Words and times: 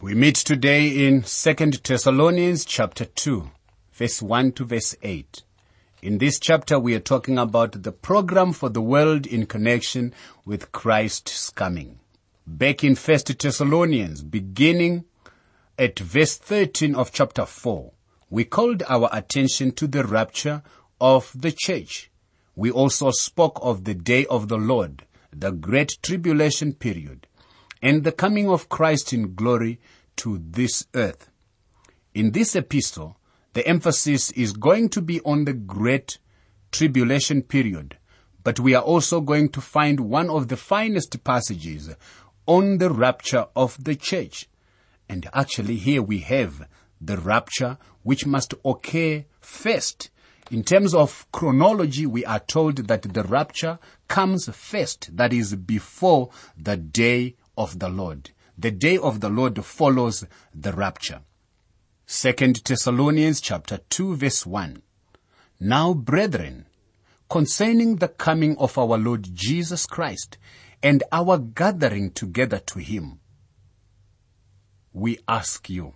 We 0.00 0.14
meet 0.14 0.34
today 0.34 1.06
in 1.06 1.22
2 1.22 1.54
Thessalonians 1.82 2.64
chapter 2.64 3.04
2, 3.04 3.50
verse 3.92 4.20
1 4.20 4.52
to 4.52 4.64
verse 4.64 4.96
8. 5.02 5.44
In 6.02 6.18
this 6.18 6.38
chapter 6.40 6.78
we 6.78 6.94
are 6.94 7.00
talking 7.00 7.38
about 7.38 7.84
the 7.84 7.92
program 7.92 8.52
for 8.52 8.68
the 8.68 8.82
world 8.82 9.24
in 9.24 9.46
connection 9.46 10.12
with 10.44 10.72
Christ's 10.72 11.48
coming. 11.48 12.00
Back 12.46 12.82
in 12.82 12.96
1 12.96 13.18
Thessalonians, 13.38 14.22
beginning 14.22 15.04
at 15.78 16.00
verse 16.00 16.36
13 16.36 16.96
of 16.96 17.12
chapter 17.12 17.46
4, 17.46 17.92
we 18.28 18.44
called 18.44 18.82
our 18.88 19.08
attention 19.12 19.70
to 19.72 19.86
the 19.86 20.04
rapture 20.04 20.62
of 21.00 21.30
the 21.34 21.52
church. 21.52 22.10
We 22.56 22.70
also 22.70 23.10
spoke 23.12 23.58
of 23.62 23.84
the 23.84 23.94
day 23.94 24.26
of 24.26 24.48
the 24.48 24.58
Lord, 24.58 25.06
the 25.32 25.52
great 25.52 25.98
tribulation 26.02 26.74
period, 26.74 27.28
and 27.84 28.02
the 28.02 28.12
coming 28.12 28.48
of 28.48 28.70
Christ 28.70 29.12
in 29.12 29.34
glory 29.34 29.78
to 30.16 30.40
this 30.42 30.86
earth. 30.94 31.30
In 32.14 32.30
this 32.30 32.56
epistle, 32.56 33.18
the 33.52 33.66
emphasis 33.68 34.30
is 34.30 34.52
going 34.52 34.88
to 34.88 35.02
be 35.02 35.20
on 35.20 35.44
the 35.44 35.52
great 35.52 36.16
tribulation 36.72 37.42
period, 37.42 37.98
but 38.42 38.58
we 38.58 38.74
are 38.74 38.82
also 38.82 39.20
going 39.20 39.50
to 39.50 39.60
find 39.60 40.00
one 40.00 40.30
of 40.30 40.48
the 40.48 40.56
finest 40.56 41.22
passages 41.24 41.94
on 42.46 42.78
the 42.78 42.88
rapture 42.88 43.48
of 43.54 43.76
the 43.84 43.96
church. 43.96 44.48
And 45.06 45.28
actually 45.34 45.76
here 45.76 46.02
we 46.02 46.20
have 46.20 46.66
the 47.02 47.18
rapture 47.18 47.76
which 48.02 48.24
must 48.24 48.54
occur 48.64 49.26
first. 49.40 50.10
In 50.50 50.62
terms 50.64 50.94
of 50.94 51.30
chronology, 51.32 52.06
we 52.06 52.24
are 52.24 52.40
told 52.40 52.76
that 52.88 53.02
the 53.02 53.24
rapture 53.24 53.78
comes 54.08 54.48
first, 54.48 55.14
that 55.18 55.34
is 55.34 55.54
before 55.54 56.30
the 56.56 56.78
day 56.78 57.36
of 57.56 57.78
the 57.78 57.88
Lord. 57.88 58.30
The 58.56 58.70
day 58.70 58.98
of 58.98 59.20
the 59.20 59.28
Lord 59.28 59.64
follows 59.64 60.24
the 60.54 60.72
rapture. 60.72 61.20
Second 62.06 62.62
Thessalonians 62.64 63.40
chapter 63.40 63.78
2 63.88 64.16
verse 64.16 64.46
1. 64.46 64.82
Now 65.60 65.94
brethren, 65.94 66.66
concerning 67.30 67.96
the 67.96 68.08
coming 68.08 68.56
of 68.58 68.76
our 68.76 68.98
Lord 68.98 69.28
Jesus 69.32 69.86
Christ 69.86 70.38
and 70.82 71.02
our 71.10 71.38
gathering 71.38 72.10
together 72.10 72.58
to 72.58 72.78
him, 72.78 73.20
we 74.92 75.18
ask 75.26 75.68
you. 75.68 75.94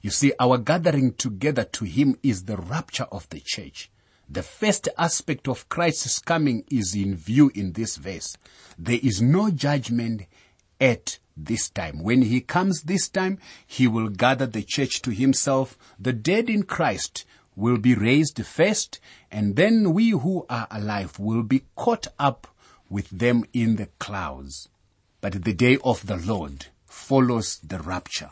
You 0.00 0.10
see, 0.10 0.32
our 0.40 0.58
gathering 0.58 1.14
together 1.14 1.64
to 1.64 1.84
him 1.84 2.16
is 2.22 2.44
the 2.44 2.56
rapture 2.56 3.06
of 3.12 3.28
the 3.28 3.40
church. 3.40 3.90
The 4.28 4.42
first 4.42 4.88
aspect 4.96 5.48
of 5.48 5.68
Christ's 5.68 6.18
coming 6.18 6.64
is 6.70 6.94
in 6.94 7.14
view 7.14 7.50
in 7.54 7.72
this 7.72 7.96
verse. 7.96 8.36
There 8.78 8.98
is 9.02 9.20
no 9.20 9.50
judgment 9.50 10.22
at 10.80 11.18
this 11.36 11.68
time. 11.68 12.02
When 12.02 12.22
he 12.22 12.40
comes 12.40 12.82
this 12.82 13.08
time, 13.08 13.38
he 13.66 13.86
will 13.86 14.08
gather 14.08 14.46
the 14.46 14.62
church 14.62 15.02
to 15.02 15.10
himself. 15.10 15.76
The 15.98 16.12
dead 16.12 16.48
in 16.48 16.62
Christ 16.62 17.24
will 17.56 17.76
be 17.76 17.94
raised 17.94 18.44
first, 18.44 19.00
and 19.30 19.56
then 19.56 19.92
we 19.92 20.10
who 20.10 20.46
are 20.48 20.66
alive 20.70 21.18
will 21.18 21.42
be 21.42 21.64
caught 21.76 22.06
up 22.18 22.48
with 22.88 23.08
them 23.10 23.44
in 23.52 23.76
the 23.76 23.86
clouds. 23.98 24.68
But 25.20 25.44
the 25.44 25.54
day 25.54 25.78
of 25.84 26.06
the 26.06 26.16
Lord 26.16 26.66
follows 26.86 27.58
the 27.58 27.78
rapture. 27.78 28.30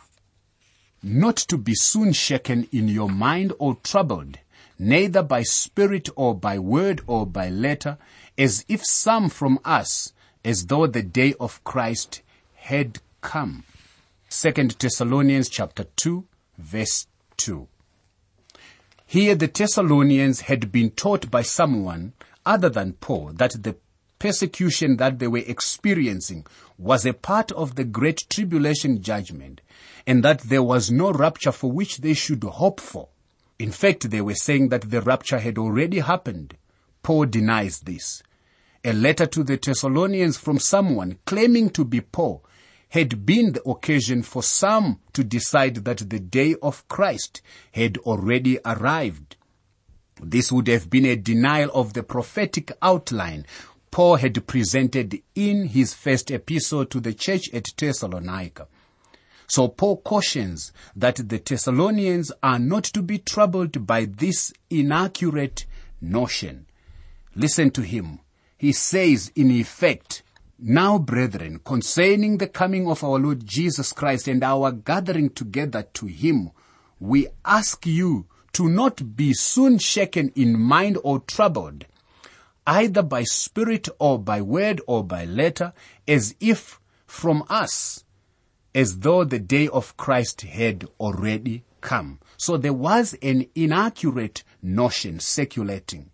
Not 1.02 1.36
to 1.36 1.58
be 1.58 1.74
soon 1.74 2.12
shaken 2.12 2.68
in 2.72 2.88
your 2.88 3.08
mind 3.08 3.52
or 3.58 3.76
troubled, 3.82 4.38
neither 4.78 5.22
by 5.22 5.42
spirit 5.42 6.08
or 6.16 6.34
by 6.34 6.58
word 6.58 7.02
or 7.06 7.26
by 7.26 7.48
letter, 7.48 7.98
as 8.36 8.64
if 8.68 8.84
some 8.84 9.28
from 9.28 9.58
us, 9.64 10.12
as 10.44 10.66
though 10.66 10.86
the 10.86 11.02
day 11.02 11.34
of 11.38 11.62
Christ 11.64 12.22
had 12.54 12.98
come. 13.20 13.64
Second 14.28 14.72
Thessalonians 14.72 15.48
chapter 15.48 15.84
2 15.96 16.24
verse 16.58 17.06
2. 17.36 17.68
Here 19.06 19.34
the 19.34 19.46
Thessalonians 19.46 20.42
had 20.42 20.72
been 20.72 20.90
taught 20.90 21.30
by 21.30 21.42
someone 21.42 22.14
other 22.46 22.68
than 22.68 22.94
Paul 22.94 23.32
that 23.34 23.62
the 23.62 23.76
persecution 24.18 24.96
that 24.96 25.18
they 25.18 25.26
were 25.26 25.42
experiencing 25.46 26.46
was 26.78 27.04
a 27.04 27.12
part 27.12 27.50
of 27.52 27.74
the 27.74 27.84
great 27.84 28.20
tribulation 28.30 29.02
judgment 29.02 29.60
and 30.06 30.22
that 30.24 30.40
there 30.40 30.62
was 30.62 30.90
no 30.90 31.12
rapture 31.12 31.52
for 31.52 31.70
which 31.70 31.98
they 31.98 32.14
should 32.14 32.42
hope 32.44 32.80
for. 32.80 33.08
In 33.62 33.70
fact, 33.70 34.10
they 34.10 34.20
were 34.20 34.34
saying 34.34 34.70
that 34.70 34.90
the 34.90 35.00
rapture 35.02 35.38
had 35.38 35.56
already 35.56 36.00
happened. 36.00 36.56
Paul 37.04 37.26
denies 37.26 37.78
this. 37.78 38.20
A 38.82 38.92
letter 38.92 39.24
to 39.26 39.44
the 39.44 39.56
Thessalonians 39.56 40.36
from 40.36 40.58
someone 40.58 41.20
claiming 41.26 41.70
to 41.70 41.84
be 41.84 42.00
Paul 42.00 42.44
had 42.88 43.24
been 43.24 43.52
the 43.52 43.62
occasion 43.62 44.24
for 44.24 44.42
some 44.42 44.98
to 45.12 45.22
decide 45.22 45.76
that 45.84 46.10
the 46.10 46.18
day 46.18 46.56
of 46.60 46.88
Christ 46.88 47.40
had 47.70 47.98
already 47.98 48.58
arrived. 48.66 49.36
This 50.20 50.50
would 50.50 50.66
have 50.66 50.90
been 50.90 51.06
a 51.06 51.14
denial 51.14 51.70
of 51.72 51.92
the 51.92 52.02
prophetic 52.02 52.72
outline 52.82 53.46
Paul 53.92 54.16
had 54.16 54.44
presented 54.48 55.22
in 55.36 55.68
his 55.68 55.94
first 55.94 56.32
epistle 56.32 56.84
to 56.86 56.98
the 56.98 57.14
church 57.14 57.48
at 57.52 57.68
Thessalonica. 57.76 58.66
So 59.52 59.68
Paul 59.68 59.98
cautions 59.98 60.72
that 60.96 61.16
the 61.16 61.36
Thessalonians 61.36 62.32
are 62.42 62.58
not 62.58 62.84
to 62.84 63.02
be 63.02 63.18
troubled 63.18 63.86
by 63.86 64.06
this 64.06 64.50
inaccurate 64.70 65.66
notion. 66.00 66.64
Listen 67.34 67.70
to 67.72 67.82
him. 67.82 68.20
He 68.56 68.72
says 68.72 69.30
in 69.36 69.50
effect, 69.50 70.22
now, 70.58 70.96
brethren, 70.96 71.60
concerning 71.66 72.38
the 72.38 72.46
coming 72.46 72.88
of 72.88 73.04
our 73.04 73.18
Lord 73.18 73.44
Jesus 73.44 73.92
Christ 73.92 74.26
and 74.26 74.42
our 74.42 74.72
gathering 74.72 75.28
together 75.28 75.82
to 75.94 76.06
Him, 76.06 76.52
we 76.98 77.26
ask 77.44 77.84
you 77.84 78.26
to 78.54 78.70
not 78.70 79.16
be 79.16 79.34
soon 79.34 79.78
shaken 79.78 80.32
in 80.34 80.58
mind 80.58 80.96
or 81.04 81.18
troubled, 81.18 81.84
either 82.66 83.02
by 83.02 83.24
spirit 83.24 83.88
or 83.98 84.18
by 84.18 84.40
word 84.40 84.80
or 84.86 85.04
by 85.04 85.26
letter, 85.26 85.74
as 86.08 86.36
if 86.40 86.80
from 87.06 87.44
us, 87.50 88.04
as 88.74 89.00
though 89.00 89.24
the 89.24 89.38
day 89.38 89.68
of 89.68 89.96
Christ 89.96 90.42
had 90.42 90.86
already 90.98 91.64
come. 91.80 92.18
So 92.36 92.56
there 92.56 92.72
was 92.72 93.14
an 93.22 93.46
inaccurate 93.54 94.42
notion 94.62 95.20
circulating. 95.20 96.10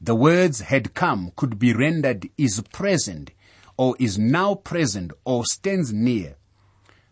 The 0.00 0.14
words 0.14 0.60
had 0.60 0.94
come 0.94 1.32
could 1.36 1.58
be 1.58 1.72
rendered 1.72 2.28
is 2.36 2.60
present 2.72 3.30
or 3.76 3.96
is 3.98 4.18
now 4.18 4.54
present 4.54 5.12
or 5.24 5.44
stands 5.44 5.92
near. 5.92 6.36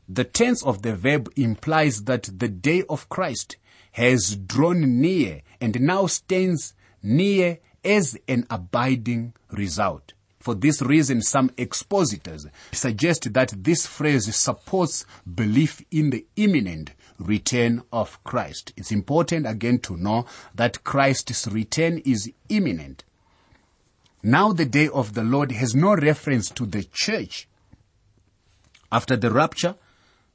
The 0.08 0.24
tense 0.24 0.64
of 0.64 0.82
the 0.82 0.96
verb 0.96 1.30
implies 1.36 2.04
that 2.04 2.28
the 2.36 2.48
day 2.48 2.82
of 2.88 3.08
Christ 3.08 3.56
has 3.92 4.36
drawn 4.36 5.00
near 5.00 5.42
and 5.60 5.80
now 5.80 6.06
stands 6.06 6.74
near 7.02 7.58
as 7.84 8.18
an 8.28 8.46
abiding 8.50 9.34
result. 9.50 10.12
For 10.40 10.54
this 10.54 10.80
reason, 10.80 11.20
some 11.20 11.50
expositors 11.58 12.46
suggest 12.72 13.32
that 13.34 13.52
this 13.62 13.86
phrase 13.86 14.34
supports 14.34 15.04
belief 15.34 15.82
in 15.90 16.08
the 16.10 16.24
imminent 16.36 16.92
return 17.18 17.82
of 17.92 18.22
Christ. 18.24 18.72
It's 18.74 18.90
important 18.90 19.46
again 19.46 19.80
to 19.80 19.98
know 19.98 20.24
that 20.54 20.82
Christ's 20.82 21.46
return 21.46 21.98
is 22.06 22.32
imminent. 22.48 23.04
Now 24.22 24.52
the 24.52 24.64
day 24.64 24.88
of 24.88 25.12
the 25.12 25.24
Lord 25.24 25.52
has 25.52 25.74
no 25.74 25.94
reference 25.94 26.48
to 26.50 26.64
the 26.64 26.84
church. 26.84 27.46
After 28.90 29.16
the 29.16 29.30
rapture, 29.30 29.76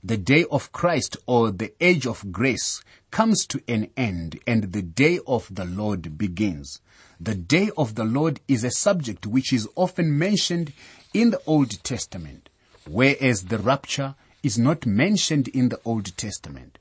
the 0.05 0.17
day 0.17 0.45
of 0.51 0.71
Christ 0.71 1.17
or 1.25 1.49
the 1.49 1.73
age 1.81 2.05
of 2.05 2.31
grace 2.31 2.83
comes 3.09 3.43
to 3.47 3.59
an 3.67 3.89
end 3.97 4.39
and 4.45 4.71
the 4.71 4.83
day 4.83 5.19
of 5.25 5.47
the 5.49 5.65
Lord 5.65 6.15
begins. 6.15 6.79
The 7.19 7.33
day 7.33 7.71
of 7.75 7.95
the 7.95 8.03
Lord 8.03 8.39
is 8.47 8.63
a 8.63 8.69
subject 8.69 9.25
which 9.25 9.51
is 9.51 9.67
often 9.75 10.15
mentioned 10.15 10.73
in 11.11 11.31
the 11.31 11.41
Old 11.47 11.83
Testament, 11.83 12.49
whereas 12.87 13.45
the 13.45 13.57
rapture 13.57 14.13
is 14.43 14.59
not 14.59 14.85
mentioned 14.85 15.47
in 15.47 15.69
the 15.69 15.79
Old 15.83 16.15
Testament. 16.17 16.77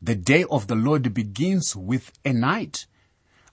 The 0.00 0.14
day 0.14 0.44
of 0.48 0.68
the 0.68 0.76
Lord 0.76 1.12
begins 1.12 1.74
with 1.74 2.12
a 2.24 2.32
night. 2.32 2.86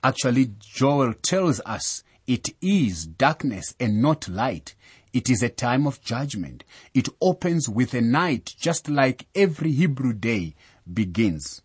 Actually, 0.04 0.52
Joel 0.60 1.16
tells 1.24 1.60
us 1.66 2.04
it 2.28 2.50
is 2.62 3.08
darkness 3.08 3.74
and 3.80 4.00
not 4.00 4.28
light. 4.28 4.76
It 5.16 5.30
is 5.30 5.42
a 5.42 5.48
time 5.48 5.88
of 5.88 6.04
judgment. 6.04 6.66
It 6.94 7.08
opens 7.22 7.70
with 7.70 7.94
a 7.94 8.02
night 8.02 8.54
just 8.60 8.90
like 8.90 9.28
every 9.34 9.72
Hebrew 9.72 10.12
day 10.12 10.56
begins. 10.94 11.62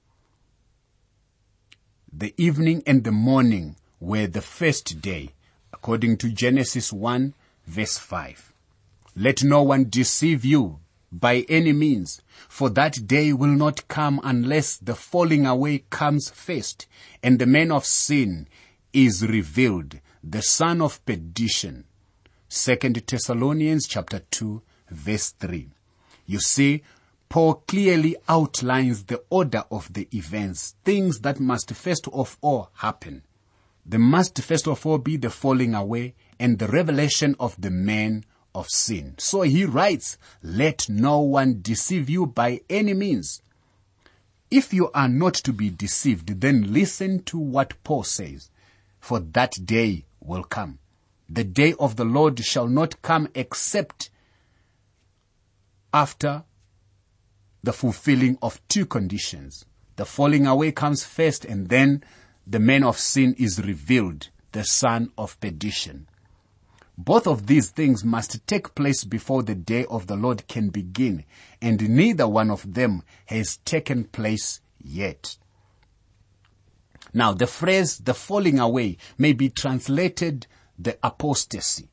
The 2.13 2.33
evening 2.37 2.85
and 2.87 3.03
the 3.03 3.11
morning 3.11 3.75
were 3.99 4.29
the 4.29 4.41
first 4.41 5.01
day, 5.01 5.31
according 5.73 6.19
to 6.19 6.31
Genesis 6.31 6.93
1 6.93 7.35
verse 7.67 7.99
5. 7.99 8.53
Let 9.17 9.43
no 9.43 9.63
one 9.63 9.91
deceive 9.91 10.45
you 10.45 10.79
by 11.11 11.45
any 11.49 11.73
means, 11.73 12.23
for 12.49 12.71
that 12.71 13.09
day 13.09 13.33
will 13.33 13.49
not 13.49 13.89
come 13.89 14.21
unless 14.23 14.77
the 14.77 14.95
falling 14.95 15.45
away 15.45 15.83
comes 15.91 16.31
first, 16.31 16.87
and 17.21 17.41
the 17.41 17.47
man 17.47 17.73
of 17.73 17.85
sin 17.85 18.47
is 18.93 19.27
revealed, 19.27 19.99
the 20.23 20.41
son 20.41 20.81
of 20.81 21.05
perdition. 21.05 21.87
Second 22.53 22.97
Thessalonians 23.07 23.87
chapter 23.87 24.19
2 24.33 24.61
verse 24.91 25.31
3. 25.39 25.69
You 26.27 26.41
see, 26.41 26.83
Paul 27.29 27.63
clearly 27.69 28.17
outlines 28.29 29.05
the 29.05 29.23
order 29.31 29.63
of 29.71 29.93
the 29.93 30.09
events, 30.13 30.75
things 30.85 31.21
that 31.21 31.39
must 31.39 31.73
first 31.73 32.09
of 32.09 32.39
all 32.41 32.71
happen. 32.75 33.23
There 33.87 34.01
must 34.01 34.43
first 34.43 34.67
of 34.67 34.85
all 34.85 34.99
be 34.99 35.17
the 35.17 35.31
falling 35.31 35.77
away 35.77 36.17
and 36.41 36.59
the 36.59 36.67
revelation 36.67 37.37
of 37.39 37.55
the 37.57 37.71
man 37.71 38.25
of 38.53 38.69
sin. 38.69 39.15
So 39.19 39.43
he 39.43 39.65
writes, 39.65 40.19
let 40.43 40.89
no 40.89 41.21
one 41.21 41.61
deceive 41.63 42.11
you 42.11 42.27
by 42.27 42.63
any 42.69 42.95
means. 42.95 43.43
If 44.51 44.75
you 44.75 44.91
are 44.91 45.09
not 45.09 45.35
to 45.35 45.53
be 45.53 45.71
deceived, 45.71 46.41
then 46.41 46.73
listen 46.73 47.23
to 47.27 47.39
what 47.39 47.81
Paul 47.85 48.03
says. 48.03 48.51
For 48.99 49.21
that 49.21 49.65
day 49.65 50.05
will 50.21 50.43
come. 50.43 50.81
The 51.33 51.45
day 51.45 51.75
of 51.79 51.95
the 51.95 52.05
Lord 52.05 52.45
shall 52.45 52.67
not 52.67 53.03
come 53.03 53.29
except 53.37 54.11
after 55.95 56.43
the 57.63 57.73
fulfilling 57.73 58.37
of 58.43 58.61
two 58.67 58.85
conditions. 58.85 59.65
The 59.95 60.05
falling 60.05 60.47
away 60.47 60.73
comes 60.73 61.05
first 61.05 61.45
and 61.45 61.69
then 61.69 62.03
the 62.47 62.59
man 62.59 62.83
of 62.83 62.99
sin 62.99 63.37
is 63.39 63.63
revealed, 63.63 64.31
the 64.51 64.65
son 64.65 65.13
of 65.17 65.39
perdition. 65.41 66.09
Both 66.99 67.29
of 67.29 67.47
these 67.47 67.71
things 67.71 68.05
must 68.05 68.45
take 68.49 68.75
place 68.75 69.05
before 69.05 69.45
the 69.45 69.55
day 69.55 69.85
of 69.87 70.09
the 70.09 70.17
Lord 70.17 70.49
can 70.49 70.71
begin, 70.71 71.25
and 71.63 71.89
neither 71.89 72.27
one 72.27 72.51
of 72.51 72.75
them 72.75 73.03
has 73.27 73.59
taken 73.59 74.05
place 74.05 74.61
yet. 74.79 75.37
Now, 77.15 77.33
the 77.33 77.47
phrase 77.47 77.99
the 77.99 78.15
falling 78.15 78.59
away 78.59 78.97
may 79.17 79.33
be 79.33 79.49
translated 79.49 80.47
the 80.83 80.99
apostasy. 81.03 81.89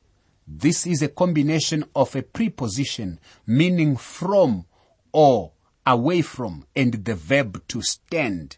This 0.46 0.86
is 0.86 1.02
a 1.02 1.08
combination 1.08 1.84
of 1.94 2.16
a 2.16 2.22
preposition 2.22 3.20
meaning 3.46 3.96
from 3.96 4.64
or 5.12 5.52
away 5.86 6.22
from 6.22 6.66
and 6.74 7.04
the 7.04 7.14
verb 7.14 7.62
to 7.68 7.82
stand. 7.82 8.56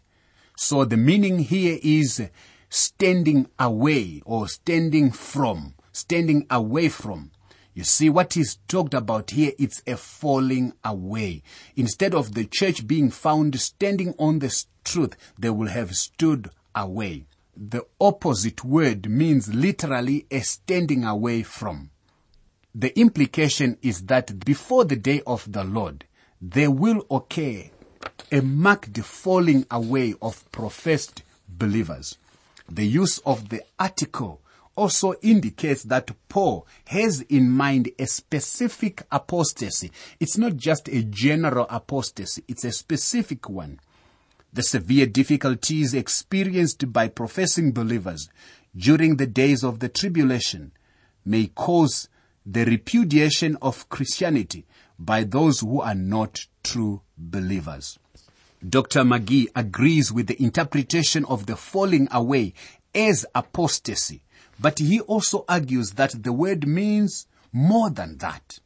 So 0.55 0.85
the 0.85 0.97
meaning 0.97 1.39
here 1.39 1.79
is 1.81 2.21
standing 2.69 3.47
away 3.59 4.21
or 4.25 4.47
standing 4.47 5.11
from, 5.11 5.75
standing 5.91 6.47
away 6.49 6.87
from. 6.87 7.31
You 7.73 7.83
see 7.83 8.09
what 8.09 8.37
is 8.37 8.57
talked 8.67 8.93
about 8.93 9.31
here, 9.31 9.51
it's 9.57 9.81
a 9.87 9.97
falling 9.97 10.73
away. 10.83 11.43
Instead 11.75 12.13
of 12.13 12.33
the 12.33 12.45
church 12.45 12.87
being 12.87 13.11
found 13.11 13.59
standing 13.59 14.13
on 14.17 14.39
the 14.39 14.65
truth, 14.83 15.15
they 15.37 15.49
will 15.49 15.67
have 15.67 15.95
stood 15.95 16.49
away. 16.75 17.25
The 17.55 17.85
opposite 17.99 18.63
word 18.63 19.09
means 19.09 19.53
literally 19.53 20.25
a 20.31 20.39
standing 20.41 21.03
away 21.03 21.43
from. 21.43 21.91
The 22.73 22.97
implication 22.97 23.77
is 23.81 24.03
that 24.05 24.45
before 24.45 24.85
the 24.85 24.95
day 24.95 25.21
of 25.27 25.51
the 25.51 25.63
Lord, 25.63 26.05
there 26.41 26.71
will 26.71 27.05
occur 27.11 27.65
a 28.31 28.41
marked 28.41 28.97
falling 28.99 29.65
away 29.69 30.15
of 30.21 30.49
professed 30.51 31.23
believers. 31.49 32.17
The 32.69 32.87
use 32.87 33.17
of 33.19 33.49
the 33.49 33.63
article 33.77 34.41
also 34.75 35.13
indicates 35.21 35.83
that 35.83 36.11
Paul 36.29 36.65
has 36.85 37.21
in 37.21 37.51
mind 37.51 37.91
a 37.99 38.07
specific 38.07 39.03
apostasy. 39.11 39.91
It's 40.19 40.37
not 40.37 40.55
just 40.55 40.87
a 40.87 41.03
general 41.03 41.67
apostasy, 41.69 42.43
it's 42.47 42.63
a 42.63 42.71
specific 42.71 43.49
one. 43.49 43.79
The 44.53 44.63
severe 44.63 45.05
difficulties 45.05 45.93
experienced 45.93 46.91
by 46.91 47.07
professing 47.07 47.71
believers 47.71 48.29
during 48.75 49.15
the 49.15 49.27
days 49.27 49.63
of 49.63 49.79
the 49.79 49.89
tribulation 49.89 50.71
may 51.23 51.47
cause 51.47 52.09
the 52.45 52.65
repudiation 52.65 53.57
of 53.61 53.87
Christianity 53.89 54.65
by 54.97 55.23
those 55.23 55.61
who 55.61 55.81
are 55.81 55.95
not 55.95 56.39
true 56.63 57.01
believers. 57.17 57.97
Dr. 58.67 59.01
McGee 59.01 59.47
agrees 59.55 60.11
with 60.11 60.27
the 60.27 60.41
interpretation 60.41 61.25
of 61.25 61.45
the 61.45 61.55
falling 61.55 62.07
away 62.11 62.53
as 62.93 63.25
apostasy, 63.33 64.21
but 64.59 64.79
he 64.79 64.99
also 65.01 65.45
argues 65.47 65.91
that 65.91 66.23
the 66.23 66.33
word 66.33 66.67
means 66.67 67.25
more 67.51 67.89
than 67.89 68.17
that. 68.17 68.59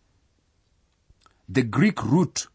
The 1.47 1.63
Greek 1.63 2.03
root 2.03 2.47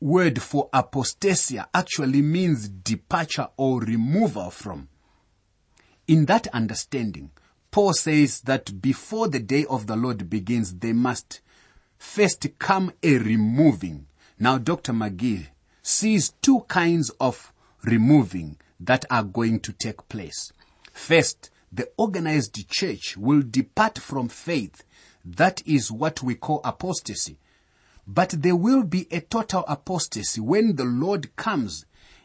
word 0.00 0.40
for 0.40 0.68
apostasia 0.72 1.66
actually 1.74 2.22
means 2.22 2.68
departure 2.68 3.48
or 3.56 3.80
removal 3.80 4.50
from. 4.50 4.88
In 6.06 6.26
that 6.26 6.46
understanding, 6.48 7.30
Paul 7.70 7.92
says 7.92 8.40
that 8.42 8.80
before 8.80 9.28
the 9.28 9.40
day 9.40 9.64
of 9.66 9.86
the 9.86 9.96
Lord 9.96 10.30
begins, 10.30 10.74
they 10.76 10.92
must 10.92 11.40
first 11.98 12.46
come 12.58 12.92
a 13.02 13.18
removing. 13.18 14.06
Now, 14.38 14.58
Dr. 14.58 14.92
McGee 14.92 15.48
sees 15.82 16.30
two 16.42 16.60
kinds 16.68 17.10
of 17.20 17.52
removing 17.82 18.56
that 18.80 19.04
are 19.10 19.24
going 19.24 19.60
to 19.60 19.72
take 19.72 20.08
place. 20.08 20.52
First, 20.92 21.50
the 21.72 21.88
organized 21.96 22.68
church 22.68 23.16
will 23.16 23.42
depart 23.42 23.98
from 23.98 24.28
faith. 24.28 24.84
That 25.24 25.62
is 25.66 25.92
what 25.92 26.22
we 26.22 26.34
call 26.36 26.60
apostasy. 26.64 27.38
But 28.10 28.30
there 28.38 28.56
will 28.56 28.84
be 28.84 29.06
a 29.10 29.20
total 29.20 29.66
apostasy 29.68 30.40
when 30.40 30.76
the 30.76 30.86
Lord 30.86 31.36
comes, 31.36 31.84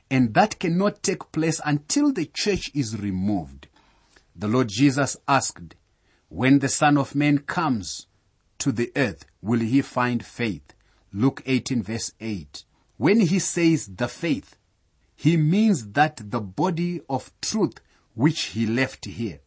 and 0.10 0.34
that 0.34 0.58
cannot 0.58 1.04
take 1.04 1.34
place 1.34 1.60
until 1.66 2.14
the 2.14 2.26
church 2.26 2.72
is 2.74 2.98
removed. 2.98 3.68
The 4.34 4.48
Lord 4.48 4.70
Jesus 4.70 5.18
asked, 5.28 5.76
When 6.30 6.60
the 6.60 6.70
Son 6.70 6.98
of 6.98 7.16
Man 7.16 7.40
comes 7.40 8.08
to 8.60 8.72
the 8.72 8.94
earth, 8.96 9.26
will 9.42 9.60
he 9.60 9.82
find 9.82 10.26
faith? 10.26 10.74
Luke 11.12 11.44
18 11.46 11.84
verse 11.84 12.14
8. 12.18 12.64
When 12.96 13.20
he 13.20 13.40
says 13.40 13.88
the 13.88 14.08
faith, 14.08 14.56
he 15.18 15.36
means 15.36 15.92
that 15.92 16.32
the 16.32 16.40
body 16.40 17.02
of 17.10 17.34
truth 17.42 17.82
which 18.14 18.44
he 18.44 18.66
left 18.66 19.04
here. 19.04 19.42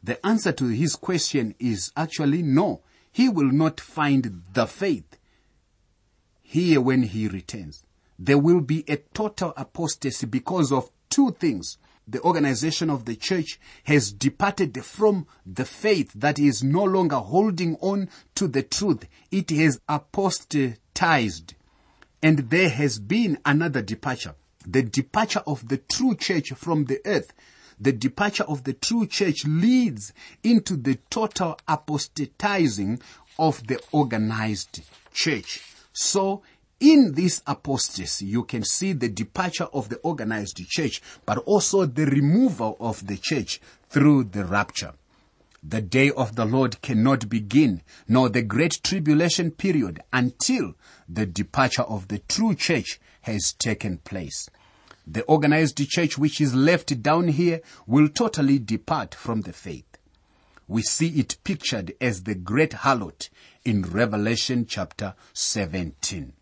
The 0.00 0.24
answer 0.24 0.52
to 0.52 0.66
his 0.66 0.94
question 0.94 1.56
is 1.58 1.90
actually 1.96 2.42
no. 2.42 2.82
He 3.10 3.28
will 3.28 3.50
not 3.50 3.80
find 3.80 4.42
the 4.52 4.68
faith 4.68 5.18
here 6.52 6.82
when 6.82 7.02
he 7.02 7.28
returns. 7.28 7.82
There 8.18 8.36
will 8.36 8.60
be 8.60 8.84
a 8.86 8.98
total 8.98 9.54
apostasy 9.56 10.26
because 10.26 10.70
of 10.70 10.90
two 11.08 11.30
things 11.30 11.78
the 12.06 12.20
organization 12.20 12.90
of 12.90 13.06
the 13.06 13.16
church 13.16 13.58
has 13.84 14.12
departed 14.12 14.84
from 14.84 15.26
the 15.46 15.64
faith 15.64 16.12
that 16.14 16.38
is 16.38 16.62
no 16.62 16.84
longer 16.84 17.16
holding 17.16 17.76
on 17.76 18.10
to 18.34 18.48
the 18.48 18.62
truth. 18.62 19.06
It 19.30 19.48
has 19.48 19.80
apostatized. 19.88 21.54
And 22.22 22.50
there 22.50 22.68
has 22.68 22.98
been 22.98 23.38
another 23.46 23.80
departure. 23.80 24.34
The 24.66 24.82
departure 24.82 25.42
of 25.46 25.68
the 25.68 25.78
true 25.78 26.14
church 26.14 26.52
from 26.52 26.84
the 26.84 27.00
earth. 27.06 27.32
The 27.80 27.92
departure 27.92 28.44
of 28.44 28.64
the 28.64 28.74
true 28.74 29.06
church 29.06 29.46
leads 29.46 30.12
into 30.44 30.76
the 30.76 30.98
total 31.08 31.58
apostatizing 31.66 33.00
of 33.38 33.66
the 33.66 33.80
organized 33.90 34.82
church. 35.14 35.71
So 35.92 36.42
in 36.80 37.12
this 37.14 37.42
apostasy, 37.46 38.26
you 38.26 38.42
can 38.44 38.64
see 38.64 38.92
the 38.92 39.08
departure 39.08 39.68
of 39.72 39.88
the 39.88 39.98
organized 39.98 40.60
church, 40.68 41.00
but 41.24 41.38
also 41.38 41.86
the 41.86 42.06
removal 42.06 42.76
of 42.80 43.06
the 43.06 43.16
church 43.16 43.60
through 43.88 44.24
the 44.24 44.44
rapture. 44.44 44.94
The 45.62 45.80
day 45.80 46.10
of 46.10 46.34
the 46.34 46.44
Lord 46.44 46.82
cannot 46.82 47.28
begin, 47.28 47.82
nor 48.08 48.28
the 48.28 48.42
great 48.42 48.80
tribulation 48.82 49.52
period 49.52 50.02
until 50.12 50.74
the 51.08 51.24
departure 51.24 51.82
of 51.82 52.08
the 52.08 52.18
true 52.18 52.56
church 52.56 52.98
has 53.20 53.52
taken 53.52 53.98
place. 53.98 54.48
The 55.06 55.22
organized 55.22 55.80
church 55.88 56.18
which 56.18 56.40
is 56.40 56.52
left 56.52 57.00
down 57.00 57.28
here 57.28 57.60
will 57.86 58.08
totally 58.08 58.58
depart 58.58 59.14
from 59.14 59.42
the 59.42 59.52
faith. 59.52 59.91
We 60.72 60.80
see 60.80 61.08
it 61.20 61.36
pictured 61.44 61.92
as 62.00 62.22
the 62.22 62.34
great 62.34 62.70
harlot 62.70 63.28
in 63.62 63.82
Revelation 63.82 64.64
chapter 64.64 65.14
17. 65.34 66.32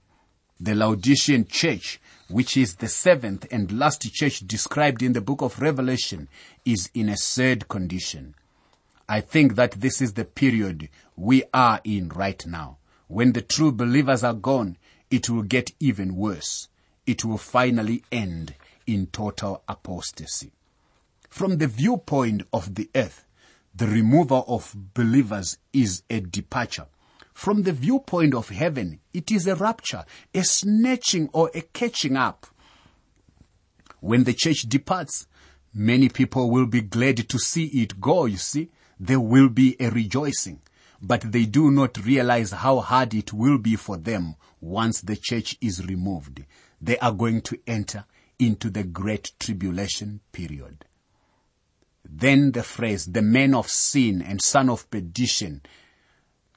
The 0.60 0.74
Laodicean 0.76 1.48
church, 1.48 2.00
which 2.28 2.56
is 2.56 2.76
the 2.76 2.86
seventh 2.86 3.48
and 3.50 3.76
last 3.76 4.02
church 4.12 4.46
described 4.46 5.02
in 5.02 5.14
the 5.14 5.20
book 5.20 5.42
of 5.42 5.60
Revelation, 5.60 6.28
is 6.64 6.90
in 6.94 7.08
a 7.08 7.16
sad 7.16 7.66
condition. 7.66 8.36
I 9.08 9.20
think 9.20 9.56
that 9.56 9.72
this 9.72 10.00
is 10.00 10.12
the 10.12 10.26
period 10.26 10.90
we 11.16 11.42
are 11.52 11.80
in 11.82 12.10
right 12.10 12.46
now. 12.46 12.78
When 13.08 13.32
the 13.32 13.42
true 13.42 13.72
believers 13.72 14.22
are 14.22 14.32
gone, 14.32 14.76
it 15.10 15.28
will 15.28 15.42
get 15.42 15.72
even 15.80 16.14
worse. 16.14 16.68
It 17.04 17.24
will 17.24 17.36
finally 17.36 18.04
end 18.12 18.54
in 18.86 19.08
total 19.08 19.64
apostasy. 19.68 20.52
From 21.28 21.58
the 21.58 21.66
viewpoint 21.66 22.44
of 22.52 22.76
the 22.76 22.88
earth, 22.94 23.24
the 23.74 23.86
removal 23.86 24.44
of 24.48 24.74
believers 24.94 25.58
is 25.72 26.02
a 26.10 26.20
departure. 26.20 26.86
From 27.32 27.62
the 27.62 27.72
viewpoint 27.72 28.34
of 28.34 28.48
heaven, 28.50 29.00
it 29.14 29.30
is 29.30 29.46
a 29.46 29.54
rapture, 29.54 30.04
a 30.34 30.42
snatching 30.42 31.30
or 31.32 31.50
a 31.54 31.62
catching 31.62 32.16
up. 32.16 32.46
When 34.00 34.24
the 34.24 34.34
church 34.34 34.62
departs, 34.62 35.26
many 35.72 36.08
people 36.08 36.50
will 36.50 36.66
be 36.66 36.80
glad 36.80 37.28
to 37.28 37.38
see 37.38 37.66
it 37.66 38.00
go, 38.00 38.26
you 38.26 38.36
see. 38.36 38.70
There 38.98 39.20
will 39.20 39.48
be 39.48 39.76
a 39.80 39.90
rejoicing. 39.90 40.60
but 41.02 41.32
they 41.32 41.46
do 41.46 41.70
not 41.70 42.04
realize 42.04 42.50
how 42.50 42.80
hard 42.80 43.14
it 43.14 43.32
will 43.32 43.58
be 43.58 43.76
for 43.76 43.96
them 43.96 44.36
once 44.60 45.00
the 45.00 45.16
church 45.16 45.56
is 45.60 45.86
removed. 45.86 46.44
They 46.80 46.98
are 46.98 47.12
going 47.12 47.40
to 47.42 47.58
enter 47.66 48.04
into 48.38 48.70
the 48.70 48.84
great 48.84 49.32
tribulation 49.38 50.20
period. 50.32 50.84
Then 52.12 52.52
the 52.52 52.64
phrase, 52.64 53.06
the 53.06 53.22
man 53.22 53.54
of 53.54 53.70
sin 53.70 54.20
and 54.20 54.42
son 54.42 54.68
of 54.68 54.90
perdition, 54.90 55.62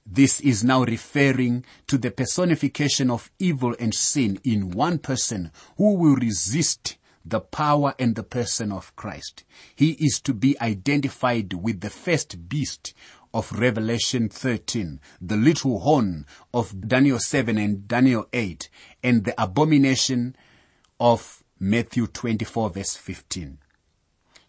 this 0.05 0.39
is 0.41 0.63
now 0.63 0.83
referring 0.83 1.63
to 1.87 1.97
the 1.97 2.11
personification 2.11 3.11
of 3.11 3.31
evil 3.37 3.75
and 3.79 3.93
sin 3.93 4.39
in 4.43 4.71
one 4.71 4.97
person 4.97 5.51
who 5.77 5.93
will 5.93 6.15
resist 6.15 6.97
the 7.23 7.39
power 7.39 7.93
and 7.99 8.15
the 8.15 8.23
person 8.23 8.71
of 8.71 8.95
Christ. 8.95 9.43
He 9.75 9.91
is 9.91 10.19
to 10.21 10.33
be 10.33 10.59
identified 10.59 11.53
with 11.53 11.81
the 11.81 11.89
first 11.89 12.49
beast 12.49 12.93
of 13.33 13.51
Revelation 13.51 14.29
13, 14.29 14.99
the 15.21 15.37
little 15.37 15.79
horn 15.79 16.25
of 16.53 16.87
Daniel 16.87 17.19
7 17.19 17.57
and 17.57 17.87
Daniel 17.87 18.27
8, 18.33 18.69
and 19.03 19.23
the 19.23 19.41
abomination 19.41 20.35
of 20.99 21.43
Matthew 21.59 22.07
24 22.07 22.71
verse 22.71 22.95
15. 22.95 23.59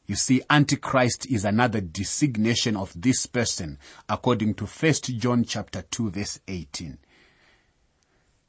You 0.07 0.17
see, 0.17 0.43
Antichrist 0.51 1.27
is 1.31 1.45
another 1.45 1.81
designation 1.81 2.77
of 2.77 2.93
this 2.95 3.27
person 3.27 3.79
according 4.09 4.55
to 4.55 4.67
1 4.67 4.93
John 5.19 5.45
chapter 5.45 5.83
2 5.83 6.11
verse 6.11 6.41
18. 6.47 6.99